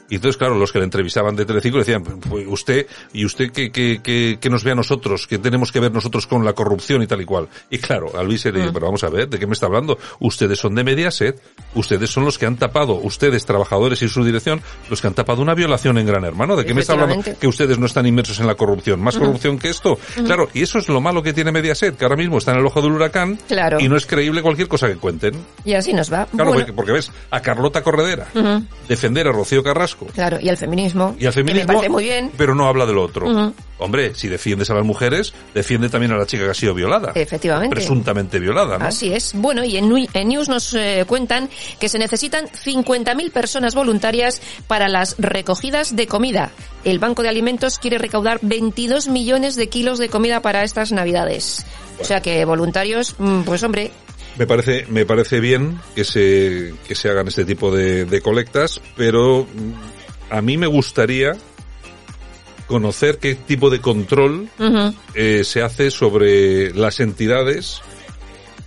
[0.08, 3.50] Y entonces, claro, los que le entrevistaban de Telecinco le decían, pues usted, y usted
[3.52, 6.52] que, que, que, que nos ve a nosotros, que tenemos que ver nosotros con la
[6.54, 7.48] corrupción y tal y cual.
[7.70, 9.98] Y claro, al vice le dice, pero vamos a ver, ¿de qué me está hablando?
[10.18, 11.40] Ustedes son de Mediaset,
[11.74, 15.42] ustedes son los que han tapado, ustedes, trabajadores y su dirección, los que han tapado
[15.42, 16.56] una violación en Gran Hermano.
[16.56, 17.22] ¿De qué me está hablando?
[17.38, 19.00] Que ustedes no están inmersos en la corrupción.
[19.00, 19.98] ¿Más corrupción que esto?
[20.24, 22.66] Claro, y eso es lo malo que tiene Mediaset, que ahora mismo está en el
[22.66, 23.78] ojo del huracán Claro.
[23.80, 25.34] y no es creíble cualquier cosa que cuenten.
[25.64, 26.26] Y así nos va.
[26.26, 28.26] Claro, Bueno, porque, porque ves a Carlota Corredera
[28.88, 31.14] defender a Rocío Carrasco Claro, y al feminismo.
[31.18, 32.30] y al que me feminismo, parece muy bien.
[32.36, 33.52] pero no habla del otro.
[33.80, 37.12] Hombre, si defiendes a las mujeres, defiende también a la chica que ha sido violada.
[37.14, 37.74] Efectivamente.
[37.74, 38.84] Presuntamente violada, ¿no?
[38.84, 39.32] Así es.
[39.34, 45.16] Bueno, y en, News nos eh, cuentan que se necesitan 50.000 personas voluntarias para las
[45.18, 46.50] recogidas de comida.
[46.84, 51.64] El Banco de Alimentos quiere recaudar 22 millones de kilos de comida para estas Navidades.
[52.00, 53.90] O sea que voluntarios, mm, pues hombre,
[54.36, 58.80] Me parece, me parece bien que se, que se hagan este tipo de, de colectas,
[58.96, 61.32] pero mm, a mí me gustaría
[62.70, 64.48] conocer qué tipo de control
[65.14, 67.82] eh, se hace sobre las entidades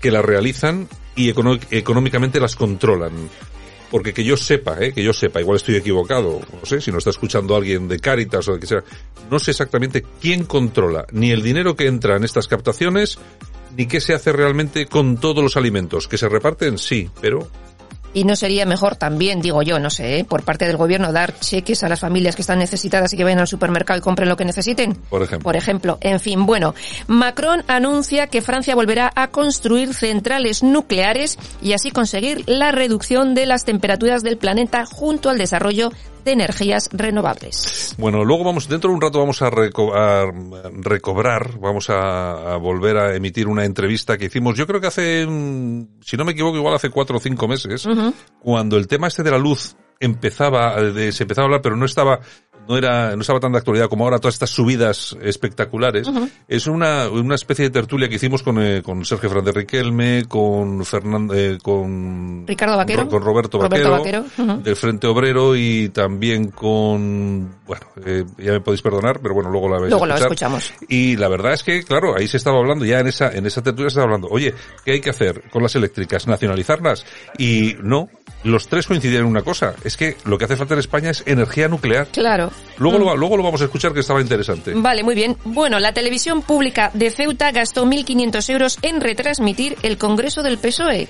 [0.01, 3.13] que las realizan y económicamente las controlan.
[3.89, 6.97] Porque que yo sepa, eh, que yo sepa, igual estoy equivocado, no sé, si no
[6.97, 8.83] está escuchando alguien de Cáritas o de que sea,
[9.31, 13.19] no sé exactamente quién controla ni el dinero que entra en estas captaciones,
[13.77, 16.09] ni qué se hace realmente con todos los alimentos.
[16.09, 17.47] Que se reparten, sí, pero
[18.13, 20.23] y no sería mejor también, digo yo, no sé, ¿eh?
[20.23, 23.39] por parte del gobierno dar cheques a las familias que están necesitadas y que vayan
[23.39, 24.95] al supermercado y compren lo que necesiten.
[25.10, 25.43] por ejemplo.
[25.43, 26.76] Por ejemplo, en fin, bueno,
[27.08, 33.45] Macron anuncia que Francia volverá a construir centrales nucleares y así conseguir la reducción de
[33.45, 35.91] las temperaturas del planeta junto al desarrollo
[36.23, 37.95] de energías renovables.
[37.97, 40.31] Bueno, luego vamos, dentro de un rato vamos a, reco- a
[40.81, 45.25] recobrar, vamos a, a volver a emitir una entrevista que hicimos, yo creo que hace,
[45.27, 47.88] mm, si no me equivoco, igual hace cuatro o cinco meses,
[48.39, 51.75] cuando el tema este de la luz empezaba, eh, de- se empezaba a hablar, pero
[51.77, 52.19] no estaba,
[52.67, 56.08] no era, no estaba tan de actualidad como ahora todas estas subidas espectaculares.
[56.47, 60.86] Es una, una especie de tertulia que hicimos con, eh, con Sergio Fernández Riquelme, con
[60.86, 63.04] Fernando, eh, con Ricardo Vaquero.
[63.04, 64.26] Ro- con Roberto Roberto Vaquero,
[64.63, 69.69] del Frente Obrero y también con, bueno, eh, ya me podéis perdonar, pero bueno, luego
[69.69, 70.73] la vais Luego a lo escuchamos.
[70.88, 73.62] Y la verdad es que, claro, ahí se estaba hablando, ya en esa, en esa
[73.62, 74.54] tertulia se estaba hablando, oye,
[74.86, 76.28] ¿qué hay que hacer con las eléctricas?
[76.28, 77.06] ¿Nacionalizarlas?
[77.38, 78.10] Y no,
[78.43, 81.23] los tres coincidían en una cosa, es que lo que hace falta en España es
[81.26, 82.08] energía nuclear.
[82.12, 82.52] Claro.
[82.77, 83.01] Luego, Mm.
[83.03, 84.73] lo, luego lo vamos a escuchar que estaba interesante.
[84.75, 85.37] Vale, muy bien.
[85.45, 91.07] Bueno, la televisión pública de Ceuta gastó 1.500 euros en retransmitir el Congreso del PSOE.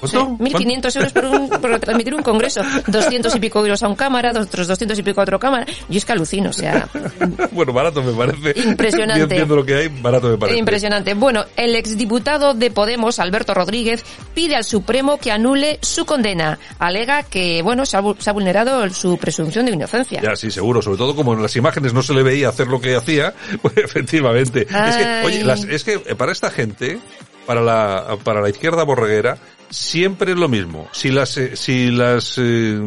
[0.00, 0.26] ¿Cuánto?
[0.44, 2.60] 1.500 euros por, un, por retransmitir un congreso.
[2.86, 5.66] 200 y pico euros a un cámara, otros 200 y pico a otro cámara.
[5.88, 6.88] Yo es que alucino, o sea,
[7.52, 8.60] bueno, barato me parece.
[8.68, 9.26] Impresionante.
[9.26, 10.58] Bien, Viendo lo que hay, barato me parece.
[10.58, 11.14] impresionante.
[11.14, 14.04] Bueno, el exdiputado de Podemos, Alberto Rodríguez,
[14.34, 16.58] pide al Supremo que anule su condena.
[16.78, 20.20] Alega que, bueno, se ha, se ha vulnerado su presunción de inocencia.
[20.20, 20.82] Ya, sí, seguro.
[20.82, 23.76] Sobre todo como en las imágenes no se le veía hacer lo que hacía, pues
[23.76, 24.62] efectivamente.
[24.62, 26.98] Es que, oye, las- es que eh, para esta gente,
[27.46, 29.38] para la, para la izquierda borreguera,
[29.70, 30.88] siempre es lo mismo.
[30.92, 32.78] Si las, eh, si las eh,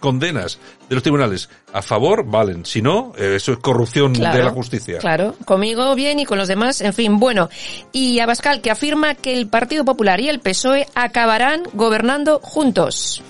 [0.00, 2.64] condenas de los tribunales a favor, valen.
[2.64, 4.98] Si no, eh, eso es corrupción de la justicia.
[4.98, 7.48] Claro, conmigo bien y con los demás, en fin, bueno.
[7.92, 13.22] Y Abascal que afirma que el Partido Popular y el PSOE acabarán gobernando juntos.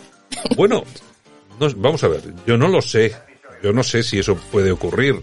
[0.56, 0.84] Bueno,
[1.58, 3.14] no- vamos a ver, yo no lo sé.
[3.62, 5.20] Yo no sé si eso puede ocurrir.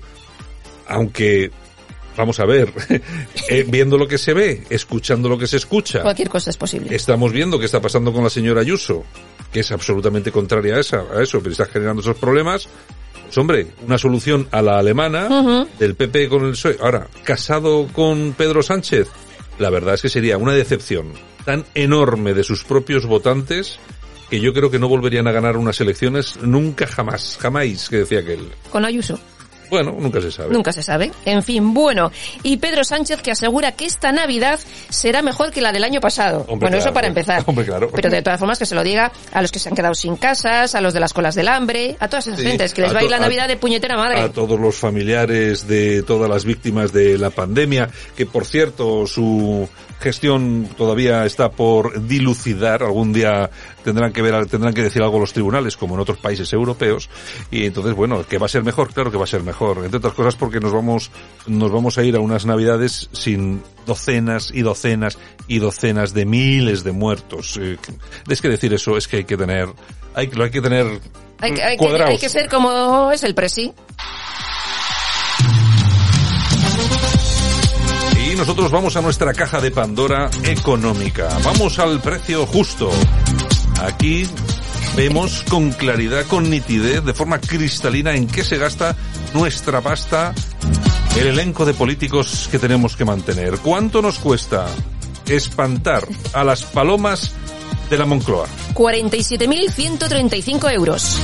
[0.87, 1.51] Aunque,
[2.17, 2.71] vamos a ver,
[3.49, 6.95] eh, viendo lo que se ve, escuchando lo que se escucha, Cualquier cosa es posible.
[6.95, 9.03] estamos viendo qué está pasando con la señora Ayuso,
[9.51, 12.67] que es absolutamente contraria a, esa, a eso, pero está generando esos problemas.
[13.23, 16.77] Pues hombre, una solución a la alemana del PP con el PSOE.
[16.79, 19.07] Ahora, casado con Pedro Sánchez,
[19.57, 23.79] la verdad es que sería una decepción tan enorme de sus propios votantes
[24.29, 28.19] que yo creo que no volverían a ganar unas elecciones nunca jamás, jamás, que decía
[28.19, 28.49] aquel.
[28.71, 29.19] Con Ayuso.
[29.69, 30.53] Bueno, nunca se sabe.
[30.53, 31.11] Nunca se sabe.
[31.25, 32.11] En fin, bueno.
[32.43, 36.39] Y Pedro Sánchez que asegura que esta Navidad será mejor que la del año pasado.
[36.47, 37.43] Hombre, bueno, eso para empezar.
[37.47, 37.89] Hombre, claro.
[37.93, 40.15] Pero de todas formas que se lo diga a los que se han quedado sin
[40.17, 42.93] casas, a los de las colas del hambre, a todas esas Sí, gentes que les
[42.95, 44.19] va a ir la a- Navidad de puñetera madre.
[44.19, 49.67] a todos los familiares de todas las víctimas de la pandemia, que por cierto su
[49.99, 53.49] gestión todavía está por dilucidar, algún día
[53.83, 57.09] tendrán que ver, tendrán que decir algo los tribunales, como en otros países europeos,
[57.51, 59.97] y entonces bueno, que va a ser mejor, claro que va a ser mejor, entre
[59.97, 61.11] otras cosas porque nos vamos,
[61.47, 66.83] nos vamos a ir a unas navidades sin docenas y docenas y docenas de miles
[66.83, 67.57] de muertos.
[67.61, 67.77] Eh,
[68.27, 69.69] es que decir eso es que hay que tener,
[70.13, 70.99] hay, lo hay que tener
[71.39, 73.73] Hay, que, hay que ser como es el presi.
[78.45, 81.35] Nosotros vamos a nuestra caja de Pandora económica.
[81.43, 82.91] Vamos al precio justo.
[83.81, 84.27] Aquí
[84.95, 88.95] vemos con claridad, con nitidez, de forma cristalina en qué se gasta
[89.33, 90.35] nuestra pasta,
[91.17, 93.57] el elenco de políticos que tenemos que mantener.
[93.57, 94.67] ¿Cuánto nos cuesta
[95.25, 97.31] espantar a las palomas
[97.89, 98.45] de la Moncloa?
[98.75, 101.17] 47.135 euros.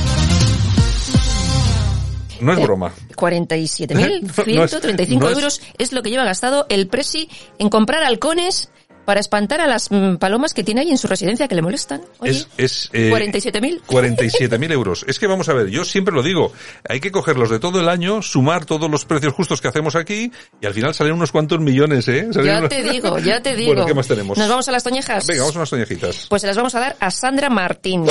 [2.42, 2.92] No es broma.
[3.16, 7.28] 47.135 No es- euros es lo que lleva gastado el presi
[7.58, 8.68] en comprar halcones
[9.04, 12.02] para espantar a las mm, palomas que tiene ahí en su residencia que le molestan.
[12.20, 13.80] Oye, Es, es, eh, 47.000.
[13.84, 15.04] 47.000 euros.
[15.08, 16.52] Es que vamos a ver, yo siempre lo digo,
[16.88, 20.30] hay que cogerlos de todo el año, sumar todos los precios justos que hacemos aquí
[20.60, 22.28] y al final salen unos cuantos millones, ¿eh?
[22.32, 23.72] Salen Ya unos- te digo, ya te digo.
[23.72, 24.38] Bueno, ¿qué más tenemos?
[24.38, 25.26] ¿Nos vamos a las toñejas?
[25.26, 26.26] Venga, vamos a unas toñejitas.
[26.28, 28.04] Pues se las vamos a dar a Sandra Martín.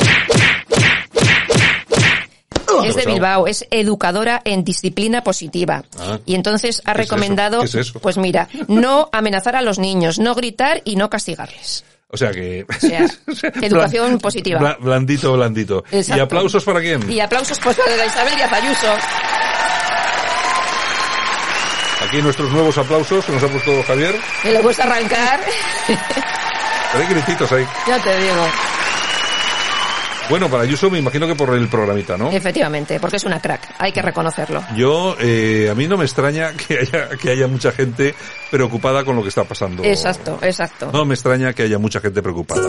[2.90, 3.06] Es de?
[3.06, 5.84] Bilbao, es educadora en disciplina positiva.
[6.00, 6.20] Ah.
[6.26, 7.16] Y entonces ha ¿Qué es eso?
[7.16, 8.00] recomendado, ¿Qué es eso?
[8.00, 11.84] pues mira, no amenazar a los niños, no gritar y no castigarles.
[12.14, 12.66] O sea que...
[12.70, 13.06] O sea,
[13.62, 14.60] educación positiva.
[14.60, 15.84] Bla- Blandito, blandito.
[15.92, 16.18] Exacto.
[16.18, 17.10] ¿Y aplausos para quién?
[17.10, 18.88] Y aplausos pues para la Isabel Díaz Ayuso.
[22.08, 24.16] Aquí nuestros nuevos aplausos que nos ha puesto Javier.
[24.44, 25.40] Que le gusta arrancar.
[25.88, 27.66] Pero hay grititos ahí.
[27.88, 28.46] ya te digo.
[30.30, 32.32] Bueno, para Ayuso me imagino que por el programita, ¿no?
[32.32, 34.64] Efectivamente, porque es una crack, hay que reconocerlo.
[34.76, 38.16] Yo, eh, a mí no me extraña que haya, que haya mucha gente
[38.50, 39.84] preocupada con lo que está pasando.
[39.84, 40.90] Exacto, exacto.
[40.94, 42.62] No me extraña que haya mucha gente preocupada.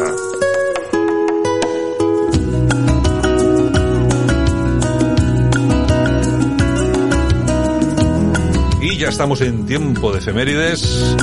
[8.81, 11.15] Y ya estamos en tiempo de efemérides.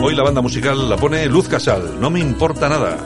[0.00, 2.98] Hoy la banda musical la pone Luz Casal, no me importa nada.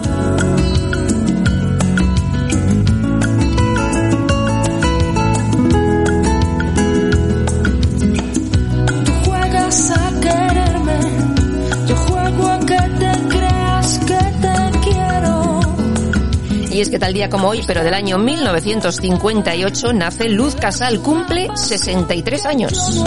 [16.77, 21.49] Y es que tal día como hoy, pero del año 1958, nace Luz Casal, cumple
[21.55, 23.01] 63 años.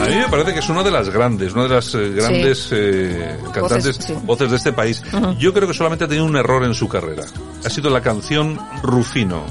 [0.00, 2.68] A mí me parece que es una de las grandes, una de las eh, grandes
[2.72, 4.14] eh, cantantes, sí.
[4.24, 5.02] voces de este país.
[5.38, 7.24] Yo creo que solamente ha tenido un error en su carrera.
[7.62, 9.44] Ha sido la canción Rufino.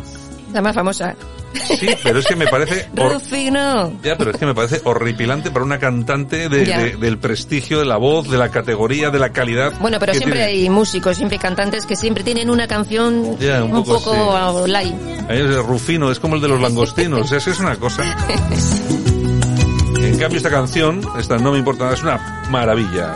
[0.52, 1.15] La más famosa.
[1.54, 2.89] Sí, pero es que me parece...
[2.96, 3.94] hor- Rufino.
[4.04, 7.98] Ya, pero es que me parece horripilante para una cantante de- del prestigio, de la
[7.98, 9.74] voz, de la categoría, de la calidad.
[9.80, 10.52] Bueno, pero siempre tiene.
[10.63, 14.68] hay músicos, siempre hay cantantes que siempre tienen una canción Ya, un un poco poco
[14.68, 14.94] light.
[15.30, 18.04] Es el Rufino, es como el de los langostinos, es que es una cosa.
[20.04, 23.13] En cambio esta canción, esta no me importa nada, es una maravilla.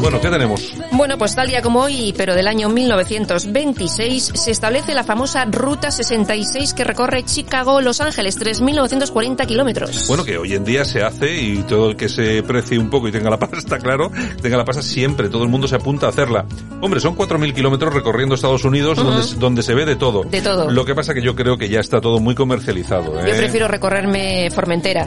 [0.00, 0.72] Bueno, ¿qué tenemos?
[0.92, 5.90] Bueno, pues tal día como hoy, pero del año 1926, se establece la famosa Ruta
[5.92, 10.08] 66 que recorre Chicago-Los Ángeles, 3.940 kilómetros.
[10.08, 13.06] Bueno, que hoy en día se hace y todo el que se precie un poco
[13.08, 14.10] y tenga la pasta, claro,
[14.42, 16.44] tenga la pasta siempre, todo el mundo se apunta a hacerla.
[16.80, 19.08] Hombre, son 4.000 kilómetros recorriendo Estados Unidos Ujú.
[19.08, 20.24] donde, donde se ve de todo.
[20.24, 20.70] De todo.
[20.70, 23.20] Lo que pasa que yo creo que ya está todo muy comercializado.
[23.20, 23.24] ¿eh?
[23.28, 25.06] Yo prefiero recorrerme Formentera.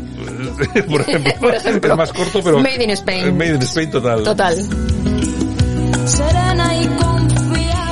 [0.89, 1.91] Por ejemplo, Por ejemplo.
[1.91, 2.59] es más corto, pero...
[2.59, 3.37] Made in Spain.
[3.37, 4.23] Made in Spain total.
[4.23, 4.57] Total.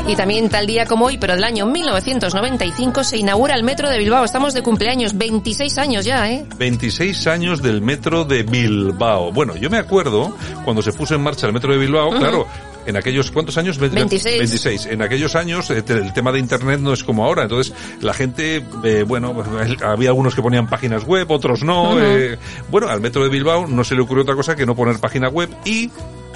[0.07, 3.97] y también tal día como hoy, pero del año 1995, se inaugura el metro de
[3.97, 4.25] Bilbao.
[4.25, 6.45] Estamos de cumpleaños, 26 años ya, ¿eh?
[6.57, 9.31] 26 años del metro de Bilbao.
[9.31, 12.45] Bueno, yo me acuerdo cuando se puso en marcha el metro de Bilbao, claro,
[12.85, 13.77] en aquellos, ¿cuántos años?
[13.77, 14.37] Ve- 26.
[14.37, 14.85] 26.
[14.87, 18.63] En aquellos años eh, el tema de Internet no es como ahora, entonces la gente,
[18.83, 19.35] eh, bueno,
[19.83, 21.99] había algunos que ponían páginas web, otros no.
[22.01, 22.37] Eh,
[22.69, 25.29] bueno, al metro de Bilbao no se le ocurrió otra cosa que no poner página
[25.29, 25.89] web y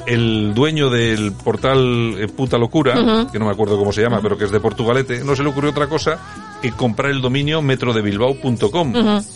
[0.07, 4.37] el dueño del portal eh, Puta Locura, que no me acuerdo cómo se llama, pero
[4.37, 6.19] que es de Portugalete, no se le ocurrió otra cosa
[6.61, 8.93] que comprar el dominio metrodebilbao.com.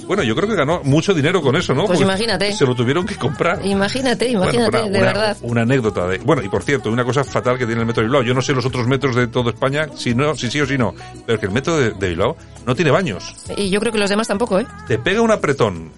[0.08, 1.86] Bueno, yo creo que ganó mucho dinero con eso, ¿no?
[1.86, 2.54] Pues Porque imagínate.
[2.54, 3.66] Se lo tuvieron que comprar.
[3.66, 5.38] Imagínate, Bueno, imagínate, una- de una- verdad.
[5.42, 6.18] Una anécdota de.
[6.20, 8.24] Bueno, y por cierto, una cosa fatal que tiene el metro de Bilbao.
[8.24, 10.78] Yo no sé los otros metros de toda España, si no, si sí o si
[10.78, 10.94] no.
[11.26, 13.36] Pero que el metro de, de Bilbao no tiene baños.
[13.56, 14.66] Y yo creo que los demás tampoco, ¿eh?
[14.88, 15.92] Te pega un apretón.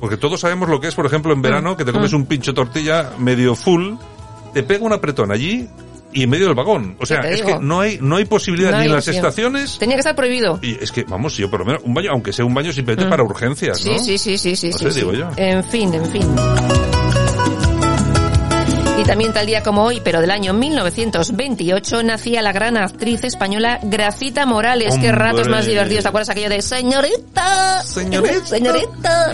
[0.00, 2.16] Porque todos sabemos lo que es, por ejemplo, en verano, que te comes mm.
[2.16, 3.94] un pincho tortilla medio full.
[4.54, 5.68] Te pega un apretón allí
[6.12, 6.96] y en medio del vagón.
[7.00, 7.58] O sea, es digo?
[7.58, 9.16] que no hay, no hay posibilidad No ni en las opción.
[9.16, 9.78] estaciones.
[9.78, 10.58] Tenía que estar prohibido.
[10.62, 13.06] Y es que, vamos, yo por lo menos, un baño, aunque sea un baño simplemente
[13.06, 13.10] Mm.
[13.10, 13.98] para urgencias, Sí, ¿no?
[13.98, 14.70] sí, sí, sí, sí.
[14.70, 15.00] No sí, sé, sí.
[15.00, 15.28] digo yo.
[15.36, 16.26] En fin, en fin.
[19.06, 24.46] También tal día como hoy, pero del año 1928, nacía la gran actriz española Gracita
[24.46, 24.96] Morales.
[25.00, 26.02] Qué ratos más divertidos.
[26.02, 27.82] ¿Te acuerdas aquello de señorita?
[27.82, 28.44] Señorita.
[28.46, 29.32] Señorita.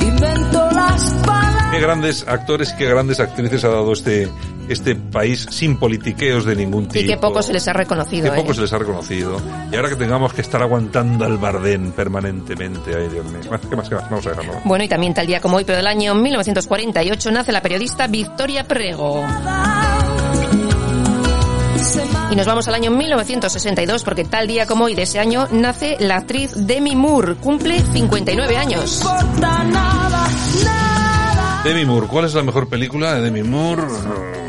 [0.00, 1.70] Invento las palabras.
[1.70, 4.28] Qué grandes actores, qué grandes actrices ha dado este,
[4.68, 7.04] este país sin politiqueos de ningún tipo.
[7.04, 8.54] Y que poco se les ha reconocido, Que poco ¿eh?
[8.54, 9.40] se les ha reconocido.
[9.70, 13.40] Y ahora que tengamos que estar aguantando al Bardén permanentemente, ay Dios mío.
[13.42, 13.88] ¿Qué más, qué más?
[13.88, 14.10] qué más?
[14.10, 14.52] Vamos a dejarlo.
[14.64, 18.64] Bueno, y también tal día como hoy, pero del año 1948, nace la periodista Victoria
[18.64, 19.24] Prego.
[22.30, 25.96] Y nos vamos al año 1962 porque tal día como hoy de ese año nace
[26.00, 29.02] la actriz Demi Moore, cumple 59 años.
[31.62, 33.82] Demi Moore, ¿cuál es la mejor película de Demi Moore?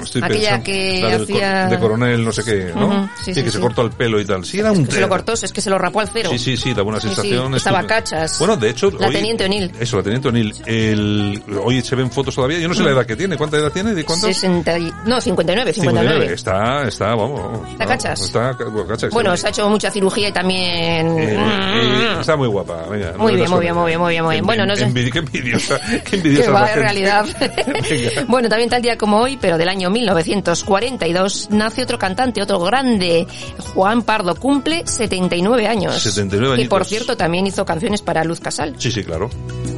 [0.06, 0.64] Estoy Aquella pensando.
[0.64, 2.88] que La del hacía- cor- de coronel, no sé qué, ¿no?
[2.88, 3.62] Ujú, sí, sí, que se sí.
[3.62, 4.45] cortó el pelo y tal.
[4.45, 6.30] Sí, era un Que se lo cortó, es que se lo rapó al cero.
[6.32, 7.56] Sí, sí, sí, daba una Sí, sí, sensación.
[7.56, 8.39] estaba cachas.
[8.39, 9.72] Bueno, de hecho, La hoy- Teniente O'Neill.
[9.80, 10.53] Eso, la Teniente O'Neill.
[10.66, 12.60] El, hoy se ven fotos todavía.
[12.60, 13.38] Yo no sé la edad que tiene.
[13.38, 13.93] ¿Cuánta edad tiene?
[13.93, 14.28] ¿De cuántos?
[14.30, 16.34] 60 y- no, 59, 59.
[16.34, 17.68] Está, está, vamos.
[17.72, 18.22] Está cachas.
[18.22, 19.10] Está, bueno, cachas.
[19.12, 21.08] Bueno, se ha hecho mucha cirugía y también...
[21.20, 22.84] eh, eh, está muy guapa.
[22.89, 24.45] Venga, Muy bien, muy bien, muy bien, muy bien, muy bien.
[24.45, 24.88] Bueno, no sé.
[24.88, 26.84] envidi- Qué envidiosa, qué Que envidiosa va la en gente.
[26.84, 27.26] realidad.
[27.89, 28.26] Venga.
[28.28, 33.26] bueno, también tal día como hoy, pero del año 1942, nace otro cantante, otro grande,
[33.74, 35.96] Juan Pardo, cumple 79 años.
[35.96, 38.76] 79 Que por cierto también hizo canciones para Luz Casal.
[38.78, 39.30] Sí, sí, claro.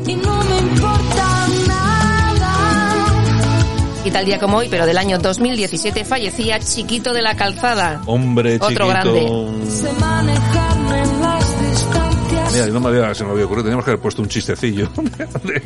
[0.06, 3.04] Y no me importa nada.
[4.06, 8.02] Y tal día como hoy, pero del año 2017, fallecía Chiquito de la Calzada.
[8.06, 8.88] Hombre, Otro chiquito.
[8.88, 9.26] grande.
[12.66, 13.64] Mira, no me había, se me había ocurrido.
[13.66, 14.90] Teníamos que haber puesto un chistecillo.
[15.44, 15.60] de,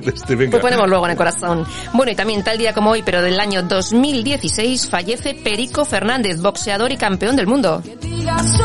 [0.00, 0.52] de este, venga.
[0.52, 1.66] Pues ponemos luego en el corazón.
[1.92, 6.92] Bueno, y también tal día como hoy, pero del año 2016, fallece Perico Fernández, boxeador
[6.92, 7.82] y campeón del mundo.
[8.00, 8.60] Digas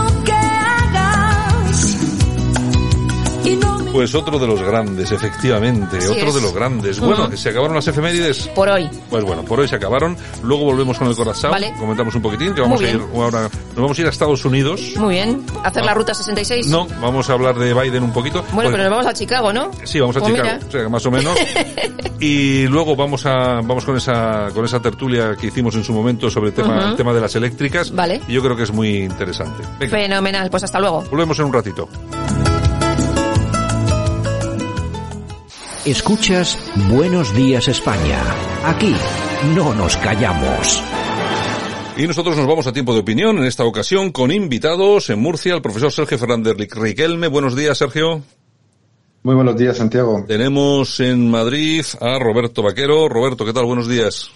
[3.92, 6.36] Pues otro de los grandes, efectivamente, Así otro es.
[6.36, 7.00] de los grandes.
[7.00, 8.48] Bueno, se acabaron las efemérides.
[8.50, 8.88] Por hoy.
[9.10, 10.16] Pues bueno, por hoy se acabaron.
[10.44, 11.52] Luego volvemos con el corazón.
[11.52, 11.74] Vale.
[11.80, 13.10] Comentamos un poquitín que vamos Muy a ir bien.
[13.16, 13.42] ahora.
[13.42, 14.82] Nos vamos a ir a Estados Unidos.
[14.98, 15.44] Muy bien.
[15.64, 16.68] ¿Hacer la ruta 66?
[16.68, 18.44] No, vamos a hablar de Biden un poquito.
[18.54, 19.72] Bueno, Pues- pero nos vamos a Chicago, ¿no?
[19.84, 21.36] Sí, vamos a Pues Chicago, o sea, más o menos.
[22.20, 26.30] y luego vamos a vamos con esa con esa tertulia que hicimos en su momento
[26.30, 27.92] sobre el tema el tema de las eléctricas.
[27.92, 28.22] Vale.
[28.28, 29.64] Y yo creo que es muy interesante.
[29.80, 31.04] Venga, Fenomenal, pues hasta luego.
[31.10, 31.90] volvemos en un ratito.
[35.90, 36.56] Escuchas
[36.88, 38.24] Buenos Días España.
[38.64, 38.94] Aquí
[39.56, 40.84] no nos callamos.
[41.98, 45.56] Y nosotros nos vamos a tiempo de opinión en esta ocasión con invitados en Murcia,
[45.56, 47.28] el profesor Sergio Fernández Riquelme.
[47.28, 48.22] Buenos días, Sergio.
[49.24, 50.26] Muy buenos días, Santiago.
[50.28, 53.10] Tenemos en Madrid a Roberto Vaquero.
[53.10, 53.66] Roberto, ¿qué tal?
[53.66, 54.30] Buenos días.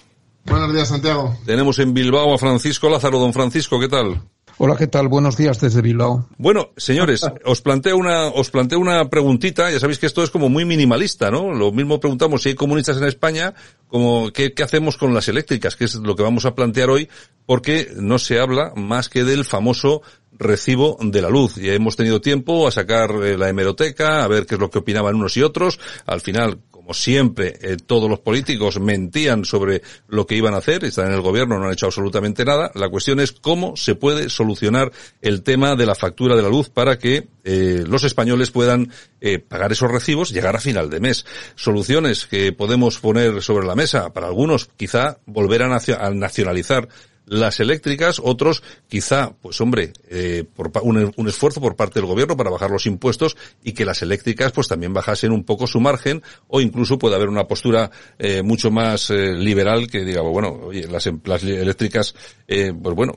[0.46, 1.38] Buenos días, Santiago.
[1.46, 3.20] Tenemos en Bilbao a Francisco Lázaro.
[3.20, 4.24] Don Francisco, ¿qué tal?
[4.58, 5.08] Hola, ¿qué tal?
[5.08, 6.28] Buenos días desde Bilbao.
[6.38, 9.72] Bueno, señores, os planteo una, os planteo una preguntita.
[9.72, 11.52] Ya sabéis que esto es como muy minimalista, ¿no?
[11.52, 13.54] Lo mismo preguntamos si hay comunistas en España,
[13.88, 17.10] como qué, qué hacemos con las eléctricas, que es lo que vamos a plantear hoy,
[17.46, 20.02] porque no se habla más que del famoso
[20.32, 21.56] recibo de la luz.
[21.56, 24.80] Ya hemos tenido tiempo a sacar eh, la hemeroteca, a ver qué es lo que
[24.80, 25.80] opinaban unos y otros.
[26.06, 30.84] Al final, como siempre, eh, todos los políticos mentían sobre lo que iban a hacer,
[30.84, 32.72] están en el gobierno, no han hecho absolutamente nada.
[32.76, 36.68] La cuestión es cómo se puede solucionar el tema de la factura de la luz
[36.68, 41.26] para que eh, los españoles puedan eh, pagar esos recibos, llegar a final de mes.
[41.56, 46.90] Soluciones que podemos poner sobre la mesa, para algunos quizá volver a, nacio- a nacionalizar
[47.26, 50.46] las eléctricas, otros quizá, pues hombre, eh,
[50.82, 54.52] un, un esfuerzo por parte del gobierno para bajar los impuestos y que las eléctricas
[54.52, 58.72] pues también bajasen un poco su margen o incluso puede haber una postura eh, mucho
[58.72, 62.14] más eh, liberal que diga, bueno, oye, las, em- las eléctricas,
[62.48, 63.14] eh, pues bueno,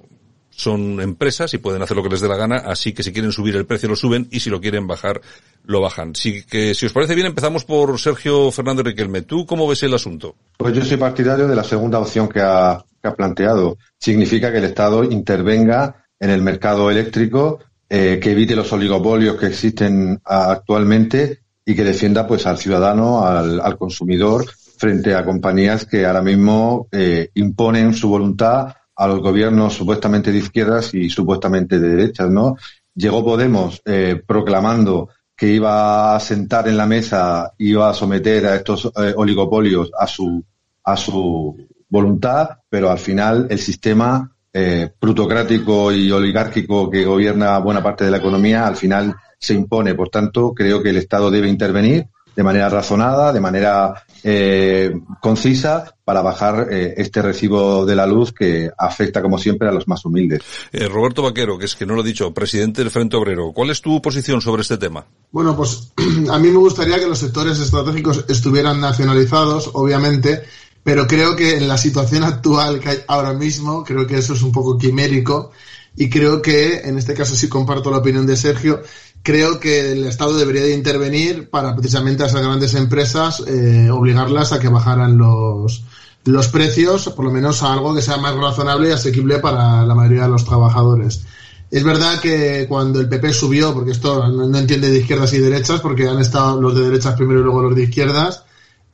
[0.50, 3.30] son empresas y pueden hacer lo que les dé la gana, así que si quieren
[3.30, 5.20] subir el precio lo suben y si lo quieren bajar
[5.64, 6.12] lo bajan.
[6.16, 9.22] Así que si os parece bien empezamos por Sergio Fernández Riquelme.
[9.22, 10.34] ¿Tú cómo ves el asunto?
[10.57, 12.82] Pues yo soy partidario de la segunda opción que ha,
[13.14, 13.78] planteado.
[13.98, 19.46] Significa que el Estado intervenga en el mercado eléctrico, eh, que evite los oligopolios que
[19.46, 24.46] existen actualmente y que defienda pues al ciudadano, al, consumidor,
[24.78, 30.38] frente a compañías que ahora mismo eh, imponen su voluntad a los gobiernos supuestamente de
[30.38, 32.57] izquierdas y supuestamente de derechas, ¿no?
[32.94, 38.57] llegó Podemos eh, proclamando que iba a sentar en la mesa, iba a someter a
[38.57, 40.42] estos oligopolios a su,
[40.82, 41.54] a su
[41.89, 48.11] voluntad, pero al final el sistema eh, plutocrático y oligárquico que gobierna buena parte de
[48.11, 49.95] la economía al final se impone.
[49.95, 55.95] Por tanto, creo que el Estado debe intervenir de manera razonada, de manera eh, concisa,
[56.05, 60.05] para bajar eh, este recibo de la luz que afecta, como siempre, a los más
[60.05, 60.43] humildes.
[60.70, 63.70] Eh, Roberto Vaquero, que es que no lo he dicho, presidente del Frente Obrero, ¿cuál
[63.70, 65.07] es tu posición sobre este tema?
[65.32, 65.93] Bueno, pues
[66.30, 70.43] a mí me gustaría que los sectores estratégicos estuvieran nacionalizados, obviamente,
[70.87, 74.43] pero creo que en la situación actual que hay ahora mismo, creo que eso es
[74.43, 75.51] un poco quimérico
[75.97, 78.82] y creo que, en este caso sí comparto la opinión de Sergio,
[79.20, 84.53] creo que el Estado debería de intervenir para precisamente a esas grandes empresas eh, obligarlas
[84.53, 85.82] a que bajaran los,
[86.22, 89.95] los precios, por lo menos a algo que sea más razonable y asequible para la
[89.97, 91.22] mayoría de los trabajadores.
[91.68, 95.39] Es verdad que cuando el PP subió, porque esto no, no entiende de izquierdas y
[95.39, 98.45] derechas, porque han estado los de derechas primero y luego los de izquierdas,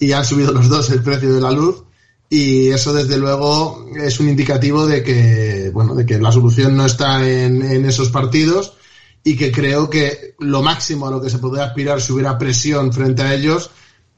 [0.02, 1.84] y han subido los dos el precio de la luz,
[2.28, 6.86] y eso desde luego es un indicativo de que, bueno, de que la solución no
[6.86, 8.74] está en, en esos partidos,
[9.22, 12.92] y que creo que lo máximo a lo que se podría aspirar si hubiera presión
[12.92, 13.70] frente a ellos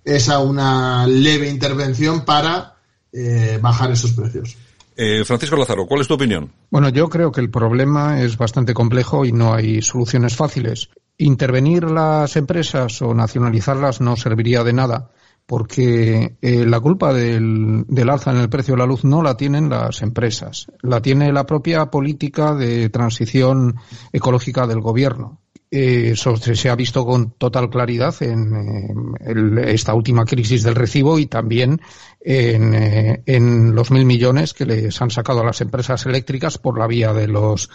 [0.03, 2.76] es a una leve intervención para
[3.12, 4.57] eh, bajar esos precios.
[4.97, 6.51] Eh, Francisco Lázaro, ¿cuál es tu opinión?
[6.70, 10.89] Bueno, yo creo que el problema es bastante complejo y no hay soluciones fáciles.
[11.18, 15.11] Intervenir las empresas o nacionalizarlas no serviría de nada
[15.47, 19.68] porque eh, la culpa del, alza en el precio de la luz no la tienen
[19.68, 23.76] las empresas, la tiene la propia política de transición
[24.12, 25.40] ecológica del gobierno.
[25.70, 31.18] Eh, eso se ha visto con total claridad en, en, esta última crisis del recibo
[31.18, 31.80] y también
[32.20, 33.40] en, eh,
[33.74, 37.26] los mil millones que les han sacado a las empresas eléctricas por la vía de
[37.26, 37.68] los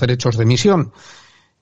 [0.00, 0.92] derechos de emisión.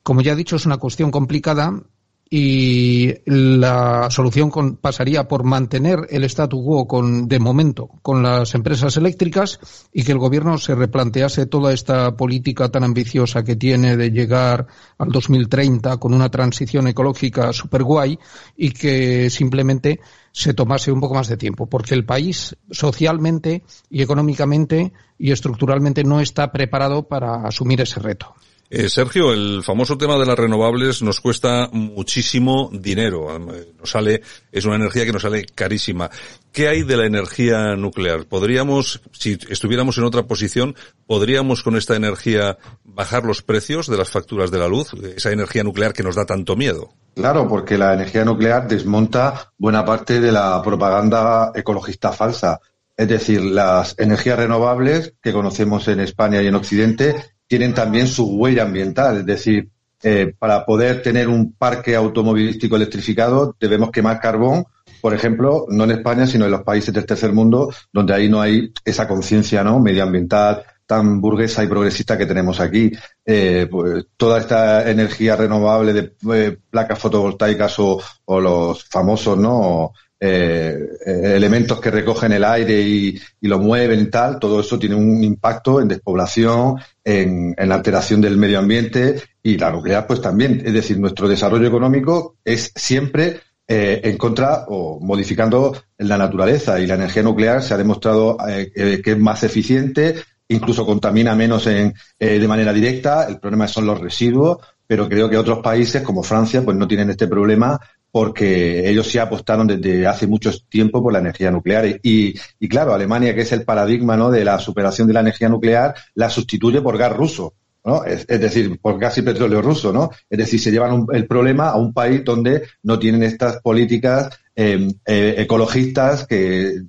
[0.03, 1.83] Como ya he dicho, es una cuestión complicada
[2.31, 4.51] y la solución
[4.81, 9.61] pasaría por mantener el statu quo con, de momento con las empresas eléctricas
[9.93, 14.67] y que el gobierno se replantease toda esta política tan ambiciosa que tiene de llegar
[14.99, 18.19] al 2030 con una transición ecológica super guay
[18.57, 20.01] y que simplemente
[20.33, 26.03] se tomase un poco más de tiempo, porque el país socialmente y económicamente y estructuralmente
[26.03, 28.35] no está preparado para asumir ese reto.
[28.71, 33.39] Eh, Sergio, el famoso tema de las renovables nos cuesta muchísimo dinero.
[33.39, 36.11] Nos sale, es una energía que nos sale carísima.
[36.51, 38.27] ¿Qué hay de la energía nuclear?
[38.27, 40.75] ¿Podríamos, si estuviéramos en otra posición,
[41.07, 44.93] podríamos con esta energía bajar los precios de las facturas de la luz?
[45.17, 46.95] Esa energía nuclear que nos da tanto miedo.
[47.15, 52.61] Claro, porque la energía nuclear desmonta buena parte de la propaganda ecologista falsa.
[52.97, 58.27] Es decir, las energías renovables que conocemos en España y en Occidente tienen también su
[58.27, 59.19] huella ambiental.
[59.19, 59.69] Es decir,
[60.03, 64.67] eh, para poder tener un parque automovilístico electrificado debemos quemar carbón,
[65.01, 68.41] por ejemplo, no en España, sino en los países del tercer mundo, donde ahí no
[68.41, 69.81] hay esa conciencia ¿no?
[69.81, 72.93] medioambiental tan burguesa y progresista que tenemos aquí.
[73.25, 79.93] Eh, pues, toda esta energía renovable de eh, placas fotovoltaicas o, o, los famosos no
[80.27, 80.89] eh,
[81.37, 85.89] elementos que recogen el aire y, lo mueven tal, todo eso tiene un impacto en
[85.89, 90.63] despoblación, en, en, alteración del medio ambiente y la nuclear pues también.
[90.65, 96.87] Es decir, nuestro desarrollo económico es siempre eh, en contra o modificando la naturaleza y
[96.87, 100.15] la energía nuclear se ha demostrado eh, que es más eficiente,
[100.49, 103.27] incluso contamina menos en, de manera directa.
[103.29, 104.57] El problema son los residuos,
[104.87, 107.79] pero creo que otros países como Francia pues no tienen este problema
[108.15, 111.99] porque ellos sí apostaron desde hace mucho tiempo por la energía nuclear.
[112.01, 112.39] Y,
[112.69, 114.31] claro, Alemania, que es el paradigma ¿no?
[114.31, 117.55] de la superación de la energía nuclear, la sustituye por gas ruso.
[117.85, 118.05] ¿no?
[118.05, 120.11] Es, decir, por gas y petróleo ruso, ¿no?
[120.31, 124.31] Es decir, se llevan un, el problema a un país donde no tienen estas políticas
[124.55, 126.83] eh, eh, ecologistas que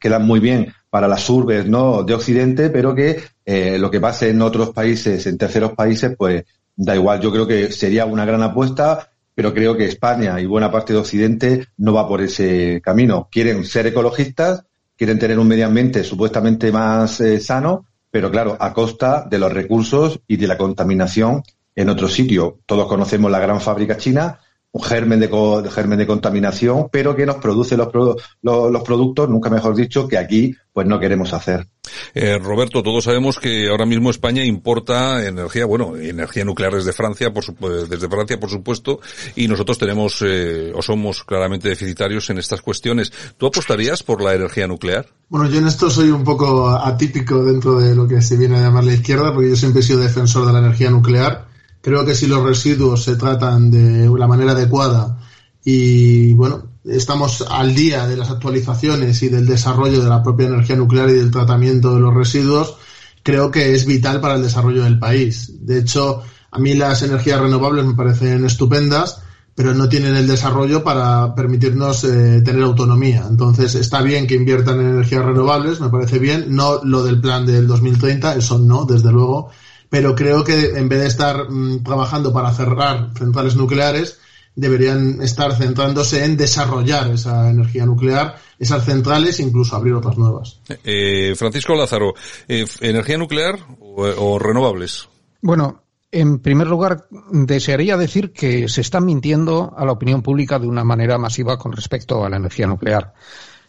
[0.00, 2.02] quedan muy bien para las urbes, ¿no?
[2.02, 6.42] De Occidente, pero que eh, lo que pase en otros países, en terceros países, pues
[6.74, 7.20] da igual.
[7.20, 10.98] Yo creo que sería una gran apuesta pero creo que España y buena parte de
[10.98, 13.28] Occidente no va por ese camino.
[13.30, 14.64] Quieren ser ecologistas,
[14.96, 19.52] quieren tener un medio ambiente supuestamente más eh, sano, pero claro, a costa de los
[19.52, 21.42] recursos y de la contaminación
[21.74, 22.58] en otro sitio.
[22.66, 24.40] Todos conocemos la gran fábrica china,
[24.72, 29.28] un germen de, de germen de contaminación, pero que nos produce los, los, los, productos,
[29.28, 31.66] nunca mejor dicho, que aquí pues no queremos hacer.
[32.14, 37.30] Eh, Roberto, todos sabemos que ahora mismo España importa energía, bueno, energía nuclear desde Francia,
[37.34, 37.54] por su,
[37.86, 39.00] desde Francia, por supuesto,
[39.36, 43.12] y nosotros tenemos eh, o somos claramente deficitarios en estas cuestiones.
[43.36, 45.06] ¿Tú apostarías por la energía nuclear?
[45.28, 48.62] Bueno, yo en esto soy un poco atípico dentro de lo que se viene a
[48.62, 51.51] llamar la izquierda, porque yo siempre he sido defensor de la energía nuclear
[51.82, 55.18] Creo que si los residuos se tratan de la manera adecuada
[55.64, 60.76] y, bueno, estamos al día de las actualizaciones y del desarrollo de la propia energía
[60.76, 62.76] nuclear y del tratamiento de los residuos,
[63.22, 65.52] creo que es vital para el desarrollo del país.
[65.60, 69.22] De hecho, a mí las energías renovables me parecen estupendas,
[69.54, 73.26] pero no tienen el desarrollo para permitirnos eh, tener autonomía.
[73.28, 77.44] Entonces, está bien que inviertan en energías renovables, me parece bien, no lo del plan
[77.44, 79.50] del 2030, eso no, desde luego,
[79.92, 84.18] pero creo que en vez de estar mm, trabajando para cerrar centrales nucleares,
[84.54, 90.60] deberían estar centrándose en desarrollar esa energía nuclear, esas centrales e incluso abrir otras nuevas.
[90.82, 92.14] Eh, Francisco Lázaro,
[92.48, 95.10] eh, ¿energía nuclear o, o, renovables?
[95.42, 100.68] Bueno, en primer lugar, desearía decir que se está mintiendo a la opinión pública de
[100.68, 103.12] una manera masiva con respecto a la energía nuclear.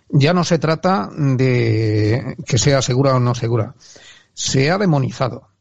[0.07, 3.75] Ya no se trata de que sea segura o no segura.
[4.33, 5.52] Se ha demonizado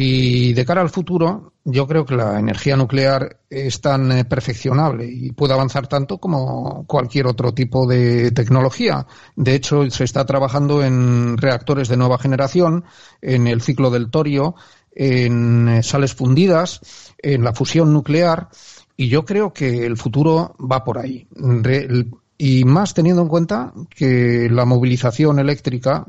[0.00, 5.06] y de cara al futuro, yo creo que la energía nuclear es tan eh, perfeccionable
[5.10, 9.08] y puede avanzar tanto como cualquier otro tipo de tecnología.
[9.34, 12.84] De hecho, se está trabajando en reactores de nueva generación,
[13.20, 14.54] en el ciclo del torio,
[14.92, 16.80] en eh, sales fundidas,
[17.18, 18.50] en la fusión nuclear,
[18.96, 21.26] y yo creo que el futuro va por ahí.
[22.38, 26.06] Y más teniendo en cuenta que la movilización eléctrica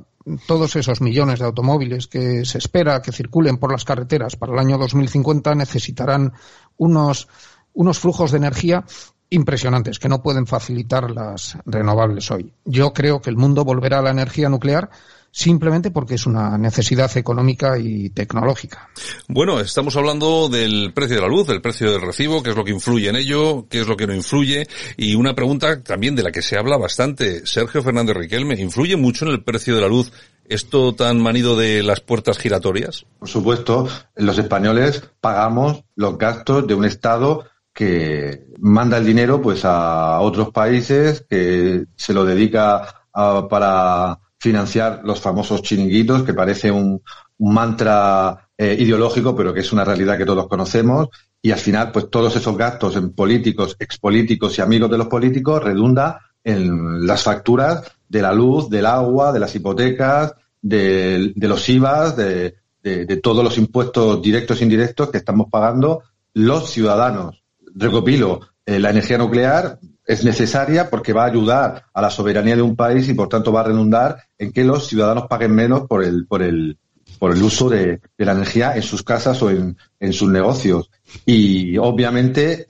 [0.48, 4.60] todos esos millones de automóviles que se espera que circulen por las carreteras para el
[4.60, 6.34] año 2050 necesitarán
[6.78, 7.28] unos,
[7.74, 8.86] unos flujos de energía
[9.30, 12.54] impresionantes que no pueden facilitar las renovables hoy.
[12.66, 14.90] Yo creo que el mundo volverá a la energía nuclear
[15.32, 18.90] simplemente porque es una necesidad económica y tecnológica.
[19.28, 22.64] Bueno, estamos hablando del precio de la luz, del precio del recibo, qué es lo
[22.64, 24.68] que influye en ello, qué es lo que no influye,
[24.98, 27.46] y una pregunta también de la que se habla bastante.
[27.46, 30.12] Sergio Fernández Riquelme, ¿influye mucho en el precio de la luz
[30.46, 33.06] esto tan manido de las puertas giratorias?
[33.20, 39.64] Por supuesto, los españoles pagamos los gastos de un Estado que manda el dinero pues
[39.64, 46.72] a otros países, que se lo dedica a, para financiar los famosos chiringuitos, que parece
[46.72, 47.02] un,
[47.40, 51.08] mantra eh, ideológico, pero que es una realidad que todos conocemos.
[51.42, 55.64] Y al final, pues todos esos gastos en políticos, expolíticos y amigos de los políticos
[55.64, 62.18] redunda en las facturas de la luz, del agua, de las hipotecas, de, los IVAs,
[62.18, 67.42] de, de, todos los impuestos directos e indirectos que estamos pagando los ciudadanos.
[67.74, 69.80] Recopilo, eh, la energía nuclear
[70.10, 73.52] es necesaria porque va a ayudar a la soberanía de un país y por tanto
[73.52, 76.80] va a redundar en que los ciudadanos paguen menos por el, por el,
[77.20, 80.90] por el uso de, la energía en sus casas o en, en sus negocios.
[81.28, 82.66] Y obviamente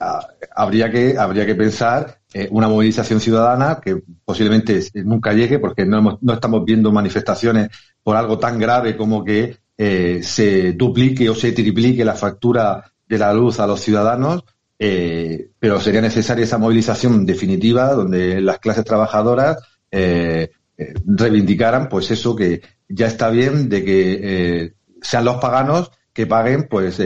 [0.54, 6.18] habría que, habría que pensar eh, una movilización ciudadana que posiblemente nunca llegue porque no,
[6.20, 7.70] no estamos viendo manifestaciones
[8.02, 13.16] por algo tan grave como que eh, se duplique o se triplique la factura de
[13.16, 14.44] la luz a los ciudadanos
[14.82, 19.58] eh, pero sería necesaria esa movilización definitiva donde las clases trabajadoras
[19.90, 24.72] eh, eh, reivindicaran pues eso que ya está bien de que
[25.02, 26.98] sean los paganos que paguen pues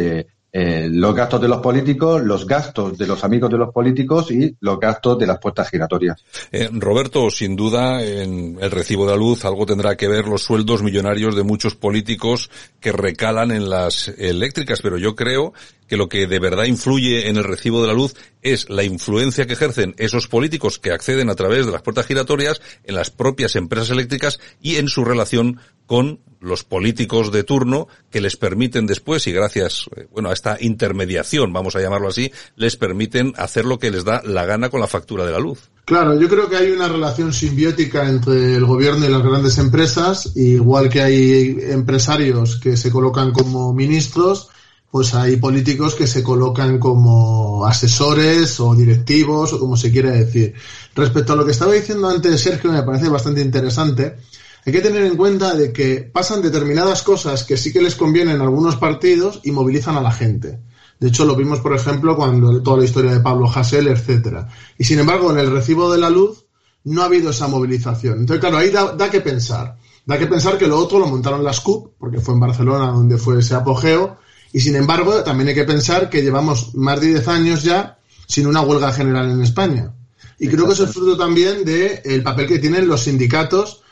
[0.57, 4.57] eh, los gastos de los políticos, los gastos de los amigos de los políticos y
[4.61, 6.25] los gastos de las puertas giratorias.
[6.53, 10.45] Eh, Roberto, sin duda, en el recibo de la luz algo tendrá que ver los
[10.45, 15.55] sueldos millonarios de muchos políticos que recalan en las eléctricas, pero yo creo
[15.87, 19.47] que lo que de verdad influye en el recibo de la luz es la influencia
[19.47, 23.57] que ejercen esos políticos que acceden a través de las puertas giratorias en las propias
[23.57, 29.27] empresas eléctricas y en su relación con los políticos de turno que les permiten después
[29.27, 33.79] y gracias eh, bueno a esta intermediación vamos a llamarlo así les permiten hacer lo
[33.79, 35.71] que les da la gana con la factura de la luz.
[35.85, 40.33] Claro, yo creo que hay una relación simbiótica entre el gobierno y las grandes empresas,
[40.35, 44.49] igual que hay empresarios que se colocan como ministros,
[44.95, 50.55] pues hay políticos que se colocan como asesores o directivos o como se quiera decir.
[50.95, 54.19] Respecto a lo que estaba diciendo antes Sergio, me parece bastante interesante.
[54.65, 58.41] Hay que tener en cuenta de que pasan determinadas cosas que sí que les convienen
[58.41, 60.61] a algunos partidos y movilizan a la gente.
[61.01, 64.49] De hecho, lo vimos, por ejemplo, cuando toda la historia de Pablo Hasél, etcétera.
[64.79, 66.45] Y sin embargo, en el recibo de la luz
[66.85, 68.21] no ha habido esa movilización.
[68.21, 69.77] Entonces, claro, ahí da, da que pensar.
[70.07, 73.19] Da que pensar que lo otro lo montaron las CUP, porque fue en Barcelona donde
[73.19, 74.19] fue ese apogeo,
[74.55, 77.99] y sin embargo, también hay que pensar que llevamos más de 10 años ya
[78.29, 79.93] sin una huelga general en España.
[80.39, 83.83] Y creo que eso es fruto también del papel que tienen los sindicatos,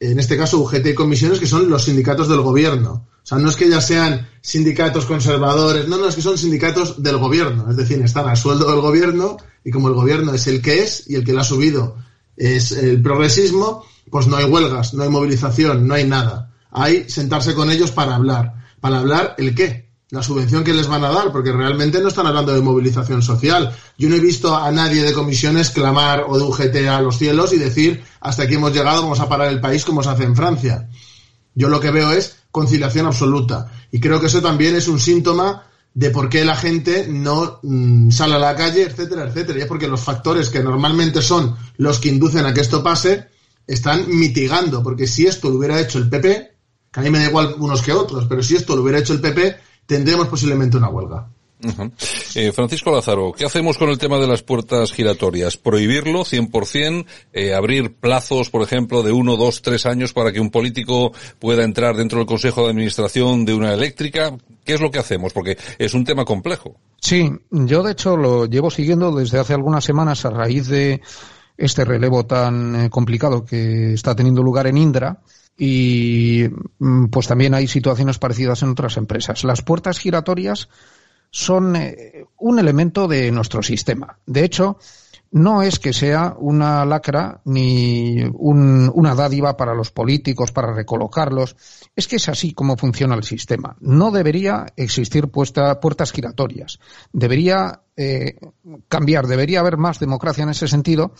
[0.00, 3.06] en este caso UGT y comisiones, que son los sindicatos del gobierno.
[3.22, 7.00] O sea, no es que ya sean sindicatos conservadores, no, no, es que son sindicatos
[7.00, 7.70] del gobierno.
[7.70, 11.08] Es decir, están a sueldo del gobierno y como el gobierno es el que es
[11.08, 11.96] y el que lo ha subido
[12.36, 16.52] es el progresismo, pues no hay huelgas, no hay movilización, no hay nada.
[16.72, 18.54] Hay sentarse con ellos para hablar.
[18.80, 19.87] ¿Para hablar el qué?
[20.10, 23.74] La subvención que les van a dar, porque realmente no están hablando de movilización social.
[23.98, 27.52] Yo no he visto a nadie de comisiones clamar o de UGT a los cielos
[27.52, 30.34] y decir hasta aquí hemos llegado, vamos a parar el país como se hace en
[30.34, 30.88] Francia.
[31.54, 33.70] Yo lo que veo es conciliación absoluta.
[33.90, 38.10] Y creo que eso también es un síntoma de por qué la gente no mm,
[38.10, 39.58] sale a la calle, etcétera, etcétera.
[39.58, 43.26] Y es porque los factores que normalmente son los que inducen a que esto pase
[43.66, 44.82] están mitigando.
[44.82, 46.52] Porque si esto lo hubiera hecho el PP,
[46.92, 49.12] que a mí me da igual unos que otros, pero si esto lo hubiera hecho
[49.12, 51.26] el PP, tendremos posiblemente una huelga.
[52.36, 55.56] eh, Francisco Lázaro, ¿qué hacemos con el tema de las puertas giratorias?
[55.56, 57.06] ¿Prohibirlo 100%?
[57.32, 61.64] Eh, ¿Abrir plazos, por ejemplo, de uno, dos, tres años para que un político pueda
[61.64, 64.36] entrar dentro del Consejo de Administración de una eléctrica?
[64.62, 65.32] ¿Qué es lo que hacemos?
[65.32, 66.76] Porque es un tema complejo.
[67.00, 71.00] Sí, yo de hecho lo llevo siguiendo desde hace algunas semanas a raíz de
[71.56, 75.22] este relevo tan eh, complicado que está teniendo lugar en Indra
[75.58, 76.44] y
[76.78, 79.42] mm, pues también hay situaciones parecidas en otras empresas.
[79.42, 80.68] Las puertas giratorias
[81.30, 84.18] son eh, un elemento de nuestro sistema.
[84.24, 84.78] De hecho,
[85.30, 91.56] no es que sea una lacra ni un, una dádiva para los políticos, para recolocarlos.
[91.94, 93.76] Es que es así como funciona el sistema.
[93.80, 96.78] No debería existir puesta, puertas giratorias.
[97.12, 98.36] Debería eh,
[98.88, 101.12] cambiar, debería haber más democracia en ese sentido,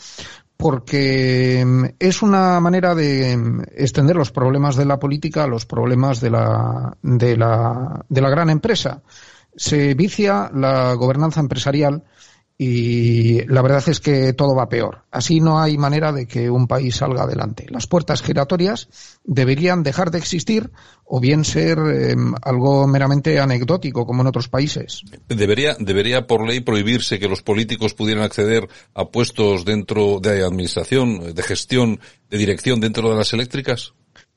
[0.58, 5.64] porque mm, es una manera de mm, extender los problemas de la política a los
[5.64, 9.02] problemas de la, de la, de la gran empresa.
[9.56, 12.02] Se vicia la gobernanza empresarial
[12.60, 15.04] y la verdad es que todo va peor.
[15.12, 17.66] Así no hay manera de que un país salga adelante.
[17.70, 18.88] Las puertas giratorias
[19.22, 20.72] deberían dejar de existir
[21.04, 25.02] o bien ser eh, algo meramente anecdótico como en otros países.
[25.28, 31.32] ¿Debería, ¿Debería por ley prohibirse que los políticos pudieran acceder a puestos dentro de administración,
[31.32, 33.94] de gestión, de dirección dentro de las eléctricas?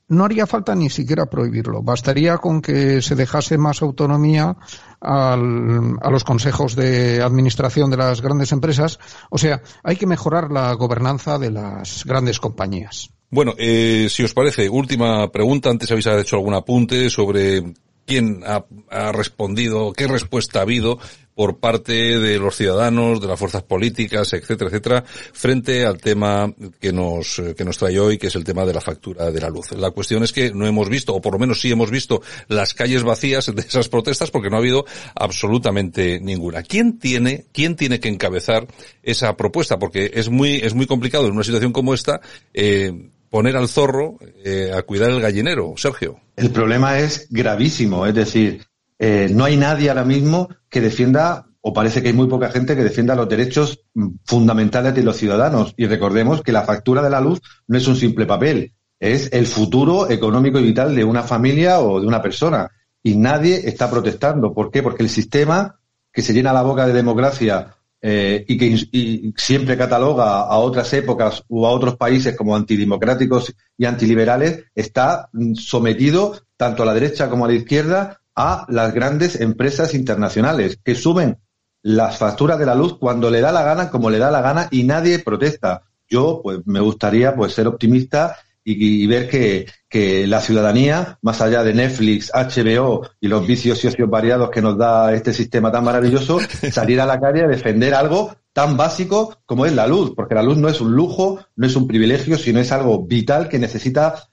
[0.08, 1.82] no haría falta ni siquiera prohibirlo.
[1.82, 4.56] Bastaría con que se dejase más autonomía
[5.02, 8.98] al, a los consejos de administración de las grandes empresas.
[9.30, 13.10] O sea, hay que mejorar la gobernanza de las grandes compañías.
[13.30, 15.70] Bueno, eh, si os parece, última pregunta.
[15.70, 17.74] Antes habéis hecho algún apunte sobre
[18.06, 20.98] quién ha, ha, respondido, qué respuesta ha habido
[21.34, 26.92] por parte de los ciudadanos, de las fuerzas políticas, etcétera, etcétera, frente al tema que
[26.92, 29.72] nos, que nos trae hoy, que es el tema de la factura de la luz.
[29.72, 32.74] La cuestión es que no hemos visto, o por lo menos sí hemos visto, las
[32.74, 36.62] calles vacías de esas protestas porque no ha habido absolutamente ninguna.
[36.62, 38.66] ¿Quién tiene, quién tiene que encabezar
[39.02, 39.78] esa propuesta?
[39.78, 42.20] Porque es muy, es muy complicado en una situación como esta,
[42.52, 46.20] eh, poner al zorro eh, a cuidar el gallinero, Sergio.
[46.36, 48.62] El problema es gravísimo, es decir,
[49.04, 52.76] eh, no hay nadie ahora mismo que defienda, o parece que hay muy poca gente
[52.76, 53.80] que defienda los derechos
[54.24, 55.74] fundamentales de los ciudadanos.
[55.76, 59.48] Y recordemos que la factura de la luz no es un simple papel, es el
[59.48, 62.70] futuro económico y vital de una familia o de una persona.
[63.02, 64.54] Y nadie está protestando.
[64.54, 64.84] ¿Por qué?
[64.84, 65.80] Porque el sistema
[66.12, 71.42] que se llena la boca de democracia eh, y que siempre cataloga a otras épocas
[71.48, 77.46] o a otros países como antidemocráticos y antiliberales, está sometido tanto a la derecha como
[77.46, 81.38] a la izquierda a las grandes empresas internacionales que suben
[81.82, 84.68] las facturas de la luz cuando le da la gana, como le da la gana
[84.70, 85.82] y nadie protesta.
[86.08, 91.40] Yo, pues, me gustaría, pues, ser optimista y, y ver que, que, la ciudadanía, más
[91.40, 95.84] allá de Netflix, HBO y los vicios socios variados que nos da este sistema tan
[95.84, 96.38] maravilloso,
[96.70, 100.42] salir a la calle a defender algo tan básico como es la luz, porque la
[100.42, 104.28] luz no es un lujo, no es un privilegio, sino es algo vital que necesita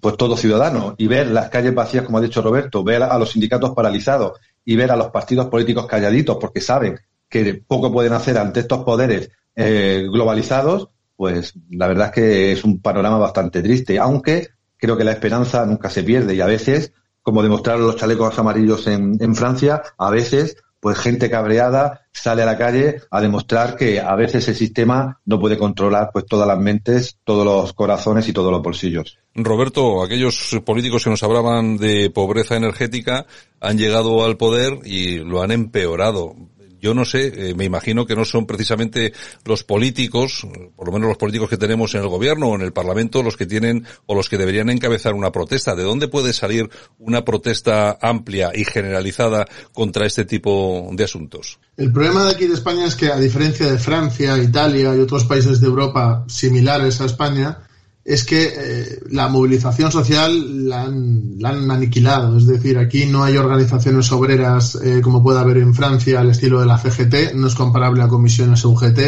[0.00, 3.30] pues todo ciudadano y ver las calles vacías, como ha dicho Roberto, ver a los
[3.30, 6.98] sindicatos paralizados y ver a los partidos políticos calladitos porque saben
[7.28, 12.64] que poco pueden hacer ante estos poderes eh, globalizados, pues la verdad es que es
[12.64, 16.92] un panorama bastante triste, aunque creo que la esperanza nunca se pierde y a veces,
[17.22, 22.46] como demostraron los chalecos amarillos en, en Francia, a veces pues gente cabreada sale a
[22.46, 26.58] la calle a demostrar que a veces el sistema no puede controlar pues todas las
[26.58, 29.18] mentes, todos los corazones y todos los bolsillos.
[29.34, 33.26] Roberto, aquellos políticos que nos hablaban de pobreza energética
[33.60, 36.34] han llegado al poder y lo han empeorado
[36.80, 39.12] yo no sé, eh, me imagino que no son precisamente
[39.44, 42.72] los políticos, por lo menos los políticos que tenemos en el gobierno o en el
[42.72, 45.74] Parlamento, los que tienen o los que deberían encabezar una protesta.
[45.74, 51.58] ¿De dónde puede salir una protesta amplia y generalizada contra este tipo de asuntos?
[51.76, 55.24] El problema de aquí de España es que, a diferencia de Francia, Italia y otros
[55.24, 57.58] países de Europa similares a España,
[58.04, 62.36] es que eh, la movilización social la han, la han, aniquilado.
[62.38, 66.60] Es decir, aquí no hay organizaciones obreras eh, como puede haber en Francia al estilo
[66.60, 69.00] de la CGT, no es comparable a comisiones UGT,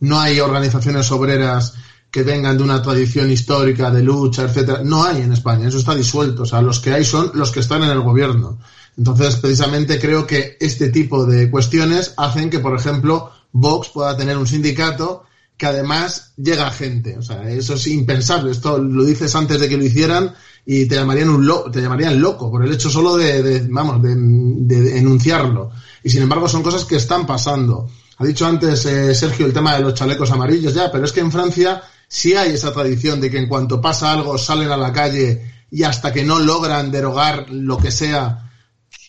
[0.00, 1.74] no hay organizaciones obreras
[2.10, 4.80] que vengan de una tradición histórica de lucha, etcétera.
[4.84, 6.42] No hay en España, eso está disuelto.
[6.42, 8.58] O sea, los que hay son los que están en el gobierno.
[8.98, 14.36] Entonces, precisamente creo que este tipo de cuestiones hacen que, por ejemplo, Vox pueda tener
[14.36, 15.24] un sindicato
[15.62, 17.16] que además llega gente.
[17.16, 18.50] O sea, eso es impensable.
[18.50, 20.34] Esto lo dices antes de que lo hicieran
[20.66, 24.02] y te llamarían un lo te llamarían loco por el hecho solo de, de vamos,
[24.02, 25.70] de, de, enunciarlo.
[26.02, 27.88] Y sin embargo son cosas que están pasando.
[28.18, 31.20] Ha dicho antes eh, Sergio el tema de los chalecos amarillos ya, pero es que
[31.20, 34.92] en Francia sí hay esa tradición de que en cuanto pasa algo salen a la
[34.92, 38.50] calle y hasta que no logran derogar lo que sea,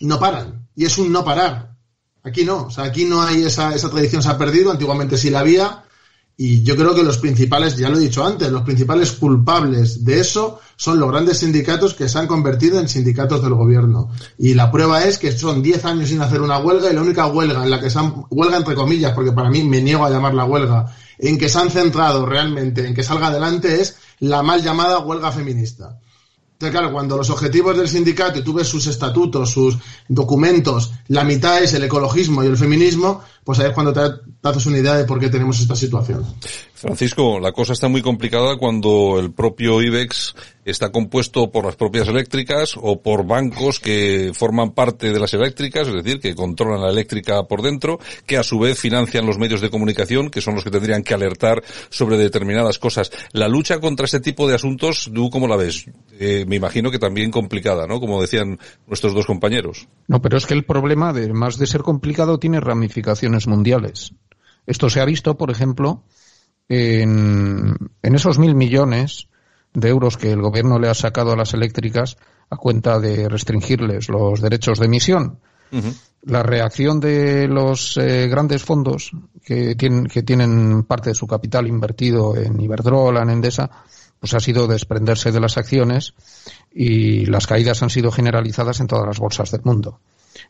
[0.02, 0.68] no paran.
[0.76, 1.78] Y es un no parar.
[2.22, 5.32] Aquí no, o sea, aquí no hay esa, esa tradición, se ha perdido, antiguamente sí
[5.32, 5.84] la había,
[6.36, 10.20] y yo creo que los principales, ya lo he dicho antes, los principales culpables de
[10.20, 14.10] eso son los grandes sindicatos que se han convertido en sindicatos del gobierno.
[14.40, 17.28] Y la prueba es que son 10 años sin hacer una huelga y la única
[17.28, 20.10] huelga en la que se han, huelga entre comillas, porque para mí me niego a
[20.10, 24.64] llamarla huelga, en que se han centrado realmente en que salga adelante es la mal
[24.64, 26.00] llamada huelga feminista.
[26.54, 29.78] Entonces, claro, cuando los objetivos del sindicato, y tú ves sus estatutos, sus
[30.08, 34.02] documentos, la mitad es el ecologismo y el feminismo, pues ahí es cuando te,
[34.48, 36.26] haces una idea de por qué tenemos esta situación.
[36.74, 40.36] Francisco, la cosa está muy complicada cuando el propio IBEX
[40.66, 45.88] está compuesto por las propias eléctricas o por bancos que forman parte de las eléctricas,
[45.88, 49.62] es decir, que controlan la eléctrica por dentro, que a su vez financian los medios
[49.62, 53.12] de comunicación, que son los que tendrían que alertar sobre determinadas cosas.
[53.32, 55.86] La lucha contra este tipo de asuntos, ¿tú cómo la ves?
[56.20, 58.00] Eh, me imagino que también complicada, ¿no?
[58.00, 59.88] Como decían nuestros dos compañeros.
[60.08, 64.14] No, pero es que el problema, además de ser complicado, tiene ramificaciones mundiales.
[64.66, 66.04] Esto se ha visto, por ejemplo,
[66.70, 69.28] en, en esos mil millones
[69.74, 72.18] de euros que el gobierno le ha sacado a las eléctricas
[72.50, 75.40] a cuenta de restringirles los derechos de emisión.
[76.22, 79.12] La reacción de los eh, grandes fondos
[79.44, 83.72] que tienen, que tienen parte de su capital invertido en Iberdrola, en Endesa,
[84.20, 86.14] pues ha sido desprenderse de las acciones
[86.72, 90.00] y las caídas han sido generalizadas en todas las bolsas del mundo.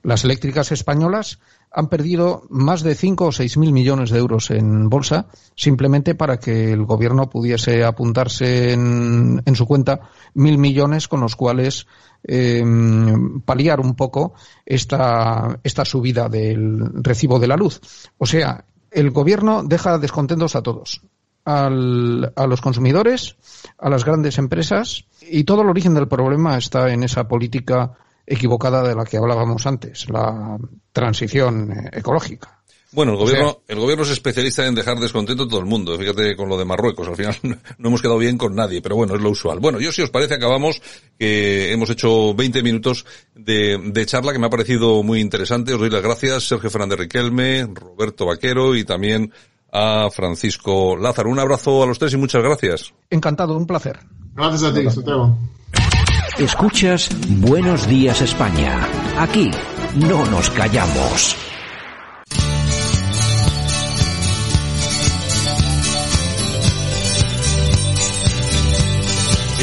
[0.01, 1.39] Las eléctricas españolas
[1.71, 6.37] han perdido más de 5 o 6 mil millones de euros en bolsa simplemente para
[6.37, 10.01] que el gobierno pudiese apuntarse en, su cuenta
[10.35, 11.87] mil millones con los cuales
[12.23, 14.33] em, paliar un poco
[14.65, 17.81] esta, esta subida del recibo de la luz.
[18.17, 21.01] O sea, el gobierno deja descontentos a todos.
[21.45, 23.35] A los consumidores,
[23.77, 28.87] a las grandes empresas y todo el origen del problema está en esa política equivocada
[28.87, 30.57] de la que hablábamos antes, la
[30.91, 32.63] transición eh, ecológica.
[32.93, 35.97] Bueno, el gobierno, el gobierno es especialista en dejar descontento a todo el mundo.
[35.97, 37.35] Fíjate con lo de Marruecos, al final
[37.79, 39.59] no hemos quedado bien con nadie, pero bueno, es lo usual.
[39.59, 40.79] Bueno, yo si os parece acabamos,
[41.17, 45.73] que hemos hecho 20 minutos de, de charla que me ha parecido muy interesante.
[45.73, 49.33] Os doy las gracias, Sergio Fernández Riquelme, Roberto Vaquero y también
[49.71, 51.31] a Francisco Lázaro.
[51.31, 52.93] Un abrazo a los tres y muchas gracias.
[53.09, 53.99] Encantado, un placer.
[54.35, 55.35] Gracias a ti, Santiago.
[56.37, 58.87] Escuchas Buenos Días España.
[59.19, 59.51] Aquí
[59.95, 61.35] no nos callamos.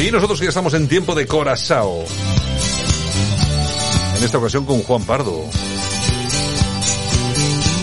[0.01, 2.05] Y nosotros ya estamos en tiempo de Corazao.
[4.17, 5.43] En esta ocasión con Juan Pardo.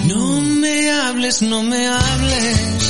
[0.07, 2.89] No me hables, no me hables.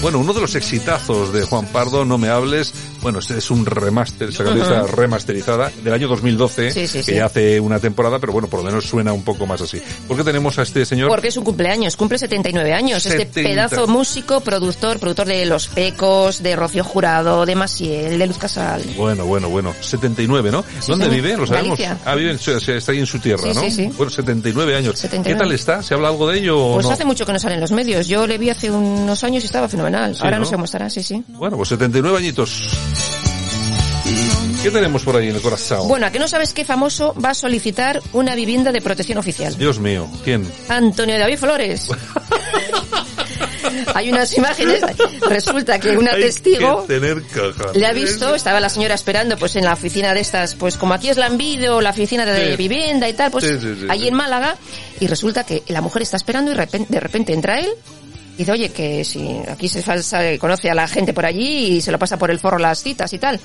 [0.00, 3.64] Bueno, uno de los exitazos de Juan Pardo, No me hables, bueno, este es un
[3.66, 6.72] remaster, esa uh remasterizada del año 2012,
[7.04, 9.80] que ya hace una temporada, pero bueno, por lo menos suena un poco más así.
[10.06, 11.08] ¿Por qué tenemos a este señor?
[11.08, 13.04] Porque es un cumpleaños, cumple 79 años.
[13.06, 18.38] Este pedazo músico, productor, productor de Los Pecos, de Rocío Jurado, de Masiel, de Luz
[18.38, 18.82] Casal.
[18.96, 19.74] Bueno, bueno, bueno.
[19.80, 20.64] 79, ¿no?
[20.86, 21.36] ¿Dónde vive?
[21.36, 21.78] Lo sabemos.
[22.04, 23.62] Ah, vive, está ahí en su tierra, ¿no?
[23.96, 25.06] Bueno, 79 años.
[25.24, 25.82] ¿Qué tal está?
[25.82, 26.74] ¿Se habla algo de ello?
[26.74, 28.06] Pues hace mucho que no sale en los medios.
[28.06, 30.16] Yo le vi hace unos años y estaba fenomenal.
[30.20, 31.22] Ahora no sé cómo estará, sí, sí.
[31.28, 32.68] Bueno, pues 79 añitos.
[34.62, 35.86] ¿Qué tenemos por ahí en el corazón?
[35.86, 39.56] Bueno, ¿a que no sabes qué famoso va a solicitar una vivienda de protección oficial?
[39.56, 40.50] Dios mío, ¿quién?
[40.68, 41.88] Antonio David Flores.
[43.94, 44.82] Hay unas imágenes,
[45.28, 46.86] resulta que una testigo
[47.74, 50.94] le ha visto, estaba la señora esperando pues en la oficina de estas, pues como
[50.94, 53.44] aquí es la Envido, la oficina de vivienda y tal, pues
[53.88, 54.56] allí en Málaga,
[55.00, 57.68] y resulta que la mujer está esperando y de repente entra él
[58.38, 61.90] dice, oye, que si aquí se falsa, conoce a la gente por allí y se
[61.90, 63.40] lo pasa por el forro las citas y tal.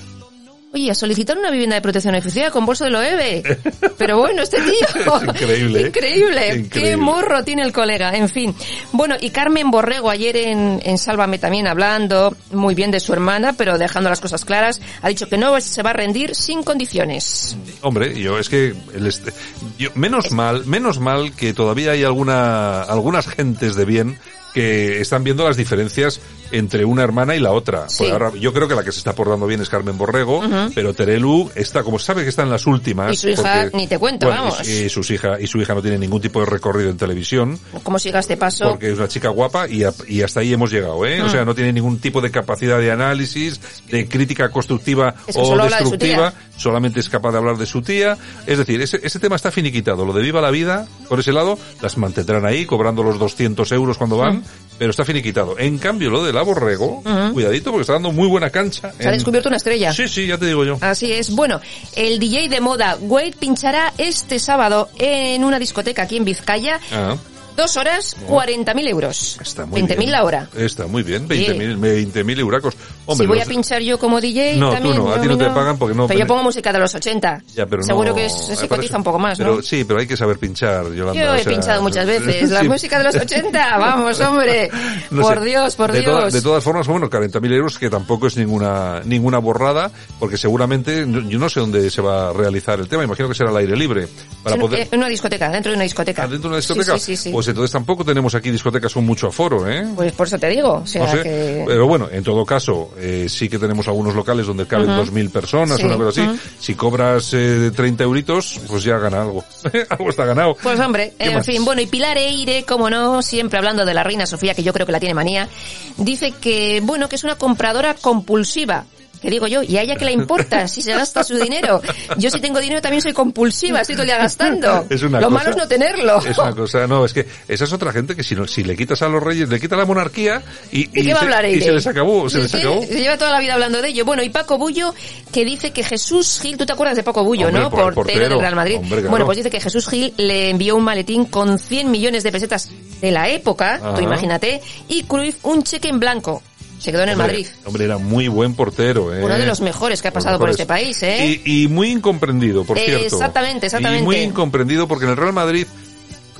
[0.74, 3.42] Oye, a solicitar una vivienda de protección oficial con bolso de Loewe.
[3.96, 5.20] Pero bueno, este tío.
[5.22, 5.86] increíble, ¿eh?
[5.86, 6.68] increíble.
[6.68, 8.10] Qué morro tiene el colega.
[8.16, 8.52] En fin.
[8.90, 13.52] Bueno, y Carmen Borrego ayer en, en Sálvame también hablando muy bien de su hermana,
[13.52, 17.56] pero dejando las cosas claras, ha dicho que no se va a rendir sin condiciones.
[17.80, 19.32] Hombre, yo es que el este,
[19.78, 24.18] yo, menos mal, menos mal que todavía hay alguna algunas gentes de bien
[24.54, 26.20] que están viendo las diferencias
[26.58, 27.88] entre una hermana y la otra.
[27.88, 27.96] Sí.
[27.98, 30.42] Pues ahora, yo creo que la que se está portando bien es Carmen Borrego,
[30.74, 33.12] pero Terelu está, como sabe que está en las últimas.
[33.12, 34.68] Y su hija, ni te cuento, bueno, vamos.
[34.68, 37.58] Y, y sus hija, y su hija no tiene ningún tipo de recorrido en televisión,
[37.82, 38.70] ¿Cómo siga este paso?
[38.70, 41.22] porque es una chica guapa y, a- y hasta ahí hemos llegado, ¿eh?
[41.22, 41.30] O Mm.
[41.30, 45.56] sea, no tiene ningún tipo de capacidad de análisis, de crítica constructiva Es que o
[45.56, 48.16] de destructiva, solamente es capaz de hablar de su tía.
[48.46, 50.04] Es decir, ese, ese tema está finiquitado.
[50.04, 53.98] Lo de Viva la Vida, por ese lado, las mantendrán ahí, cobrando los 200 euros
[53.98, 54.42] cuando van, Mm.
[54.78, 55.58] Pero está finiquitado.
[55.58, 57.32] En cambio, lo de la Borrego, Ujú.
[57.34, 58.92] cuidadito, porque está dando muy buena cancha.
[58.98, 59.92] Se ha descubierto una estrella.
[59.92, 60.78] Sí, sí, ya te digo yo.
[60.80, 61.30] Así es.
[61.30, 61.60] Bueno,
[61.96, 66.80] el DJ de moda Wade pinchará este sábado en una discoteca aquí en Vizcaya.
[66.92, 67.16] Ah,
[67.56, 69.38] Dos horas, 40.000 euros.
[69.40, 70.10] está muy 20.000 bien.
[70.10, 70.48] la hora.
[70.56, 71.78] Está muy bien, 20.000
[72.12, 72.74] 20.000 euracos.
[73.06, 74.96] Hombre, si voy los- a pinchar yo como DJ, No, tú también.
[74.96, 77.42] no, a ti no te pagan porque no- Pero yo pongo música de los 80.
[77.54, 79.62] Ya, pero Seguro no- que se me cotiza un poco más, pero, ¿no?
[79.62, 81.20] Sí, pero hay que saber pinchar, Yolanda.
[81.22, 82.50] Yo o he sea, pinchado muchas veces.
[82.50, 83.78] La sí, música de los 80.
[83.78, 84.70] Vamos, hombre.
[85.10, 85.44] no por sé.
[85.44, 86.12] Dios, por de Dios.
[86.12, 91.06] toda- de todas formas, bueno, 40.000 euros que tampoco es ninguna ninguna borrada, porque seguramente,
[91.28, 93.76] yo no sé dónde se va a realizar el tema, imagino que será al aire
[93.76, 94.08] libre.
[94.42, 94.88] Para poder...
[94.90, 96.22] En una discoteca, dentro de una discoteca.
[96.24, 96.94] ¿Ah, ¿Dentro de una discoteca?
[96.98, 97.22] Sí, sí, sí.
[97.24, 97.30] sí.
[97.32, 99.86] Pues entonces tampoco tenemos aquí discotecas con mucho aforo, ¿eh?
[99.94, 100.74] Pues por eso te digo.
[100.82, 101.64] O sea no sé, que...
[101.66, 105.10] pero bueno, en todo caso, eh, sí que tenemos algunos locales donde caben Ujú.
[105.12, 106.40] 2.000 personas, Sí, una cosa así.
[106.58, 109.44] Si cobras eh, 30 euritos, pues ya gana algo.
[109.90, 110.56] algo está ganado.
[110.62, 111.46] Pues hombre, ¿Qué en más?
[111.46, 114.72] fin, bueno, y Pilar Eire, como no, siempre hablando de la reina Sofía, que yo
[114.72, 115.48] creo que la tiene manía,
[115.96, 118.84] dice que, bueno, que es una compradora compulsiva.
[119.24, 121.80] Que digo yo, ¿y a ella qué le importa si se gasta su dinero?
[122.18, 124.84] Yo si tengo dinero también soy compulsiva, estoy todo el día gastando.
[124.90, 126.18] Es una Lo cosa- malo es no tenerlo.
[126.26, 128.76] Es una cosa, no, es que esa es otra gente que si, no, si le
[128.76, 131.60] quitas a los reyes, le quitas la monarquía y, ¿De qué va a se, y
[131.60, 132.82] les acabó, se les acabó.
[132.82, 134.04] se lleva toda la vida hablando de ello.
[134.04, 134.94] Bueno, y Paco Bullo,
[135.32, 137.70] que dice que Jesús Gil, tú te acuerdas de Paco Bullo, Hombre, ¿no?
[137.70, 138.76] por- Portero, del Real Madrid.
[138.76, 139.00] Hombre.
[139.08, 142.68] Bueno, pues dice que Jesús Gil le envió un maletín con 100 millones de pesetas
[143.00, 143.94] de la época, Ajá.
[143.94, 146.42] tú imagínate, y Cruyff un cheque en blanco.
[146.84, 147.46] Se quedó en el Hombre, Madrid.
[147.64, 149.24] Hombre, era muy buen portero, ¿eh?
[149.24, 151.40] Uno de los mejores que ha pasado por este país, ¿eh?
[151.42, 153.06] Y, y muy incomprendido, por Eh, cierto.
[153.16, 154.02] exactamente, exactamente.
[154.02, 155.66] Y muy incomprendido porque en el Real Madrid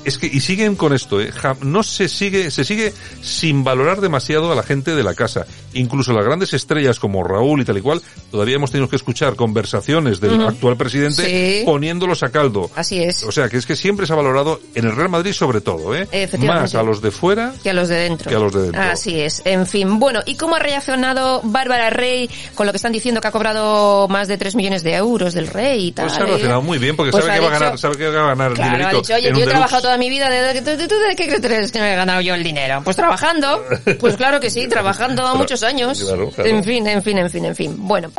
[0.05, 1.31] es que y siguen con esto, ¿eh?
[1.63, 2.93] No se sigue se sigue
[3.23, 5.47] sin valorar demasiado a la gente de la casa.
[5.75, 8.01] Incluso las grandes estrellas como Raúl y tal y cual,
[8.31, 11.65] todavía hemos tenido que escuchar conversaciones del actual presidente Sí.
[11.65, 12.71] poniéndolos a caldo.
[12.77, 13.23] Así es.
[13.25, 15.95] O sea, que es que siempre se ha valorado en el Real Madrid sobre todo,
[15.95, 16.07] ¿eh?
[16.13, 16.63] Efectivamente.
[16.63, 18.29] Más a los de fuera Que a los de dentro.
[18.31, 18.83] que a los de dentro.
[18.83, 19.43] Así es.
[19.45, 23.29] En fin, bueno, ¿y cómo ha reaccionado Bárbara Rey con lo que están diciendo que
[23.29, 26.07] ha cobrado más de 3 millones de euros del Rey y tal?
[26.07, 27.97] Pues se ha relacionado muy bien porque Pues sabe que va a dicho- ganar, sabe
[27.97, 29.94] que va a ganar dinerito dicho, oye, en yo un he trabajado deluxe.
[29.95, 32.35] Toda mi vida, ¿de, ¿tú, tú, tú de qué crees que me he ganado yo
[32.35, 32.81] el dinero?
[32.83, 33.63] Pues trabajando,
[34.01, 36.03] pues claro que sí, trabajando Tra- muchos años.
[36.03, 36.51] claro, claro.
[36.51, 37.75] En fin, en fin, en fin, en fin.
[37.79, 38.11] Bueno.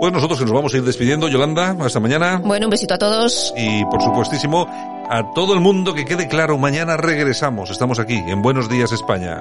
[0.00, 2.40] Pues nosotros que nos vamos a ir despidiendo, Yolanda, hasta mañana.
[2.44, 3.52] Bueno, un besito a todos.
[3.56, 4.66] Y por supuestísimo,
[5.10, 7.70] a todo el mundo que quede claro, mañana regresamos.
[7.70, 9.40] Estamos aquí en Buenos Días España.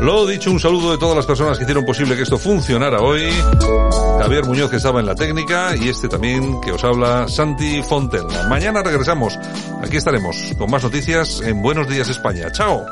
[0.00, 3.30] Lo dicho, un saludo de todas las personas que hicieron posible que esto funcionara hoy.
[4.20, 8.26] Javier Muñoz que estaba en la técnica y este también que os habla Santi Fonten.
[8.48, 9.38] Mañana regresamos.
[9.82, 12.50] Aquí estaremos con más noticias en Buenos Días España.
[12.52, 12.86] Chao.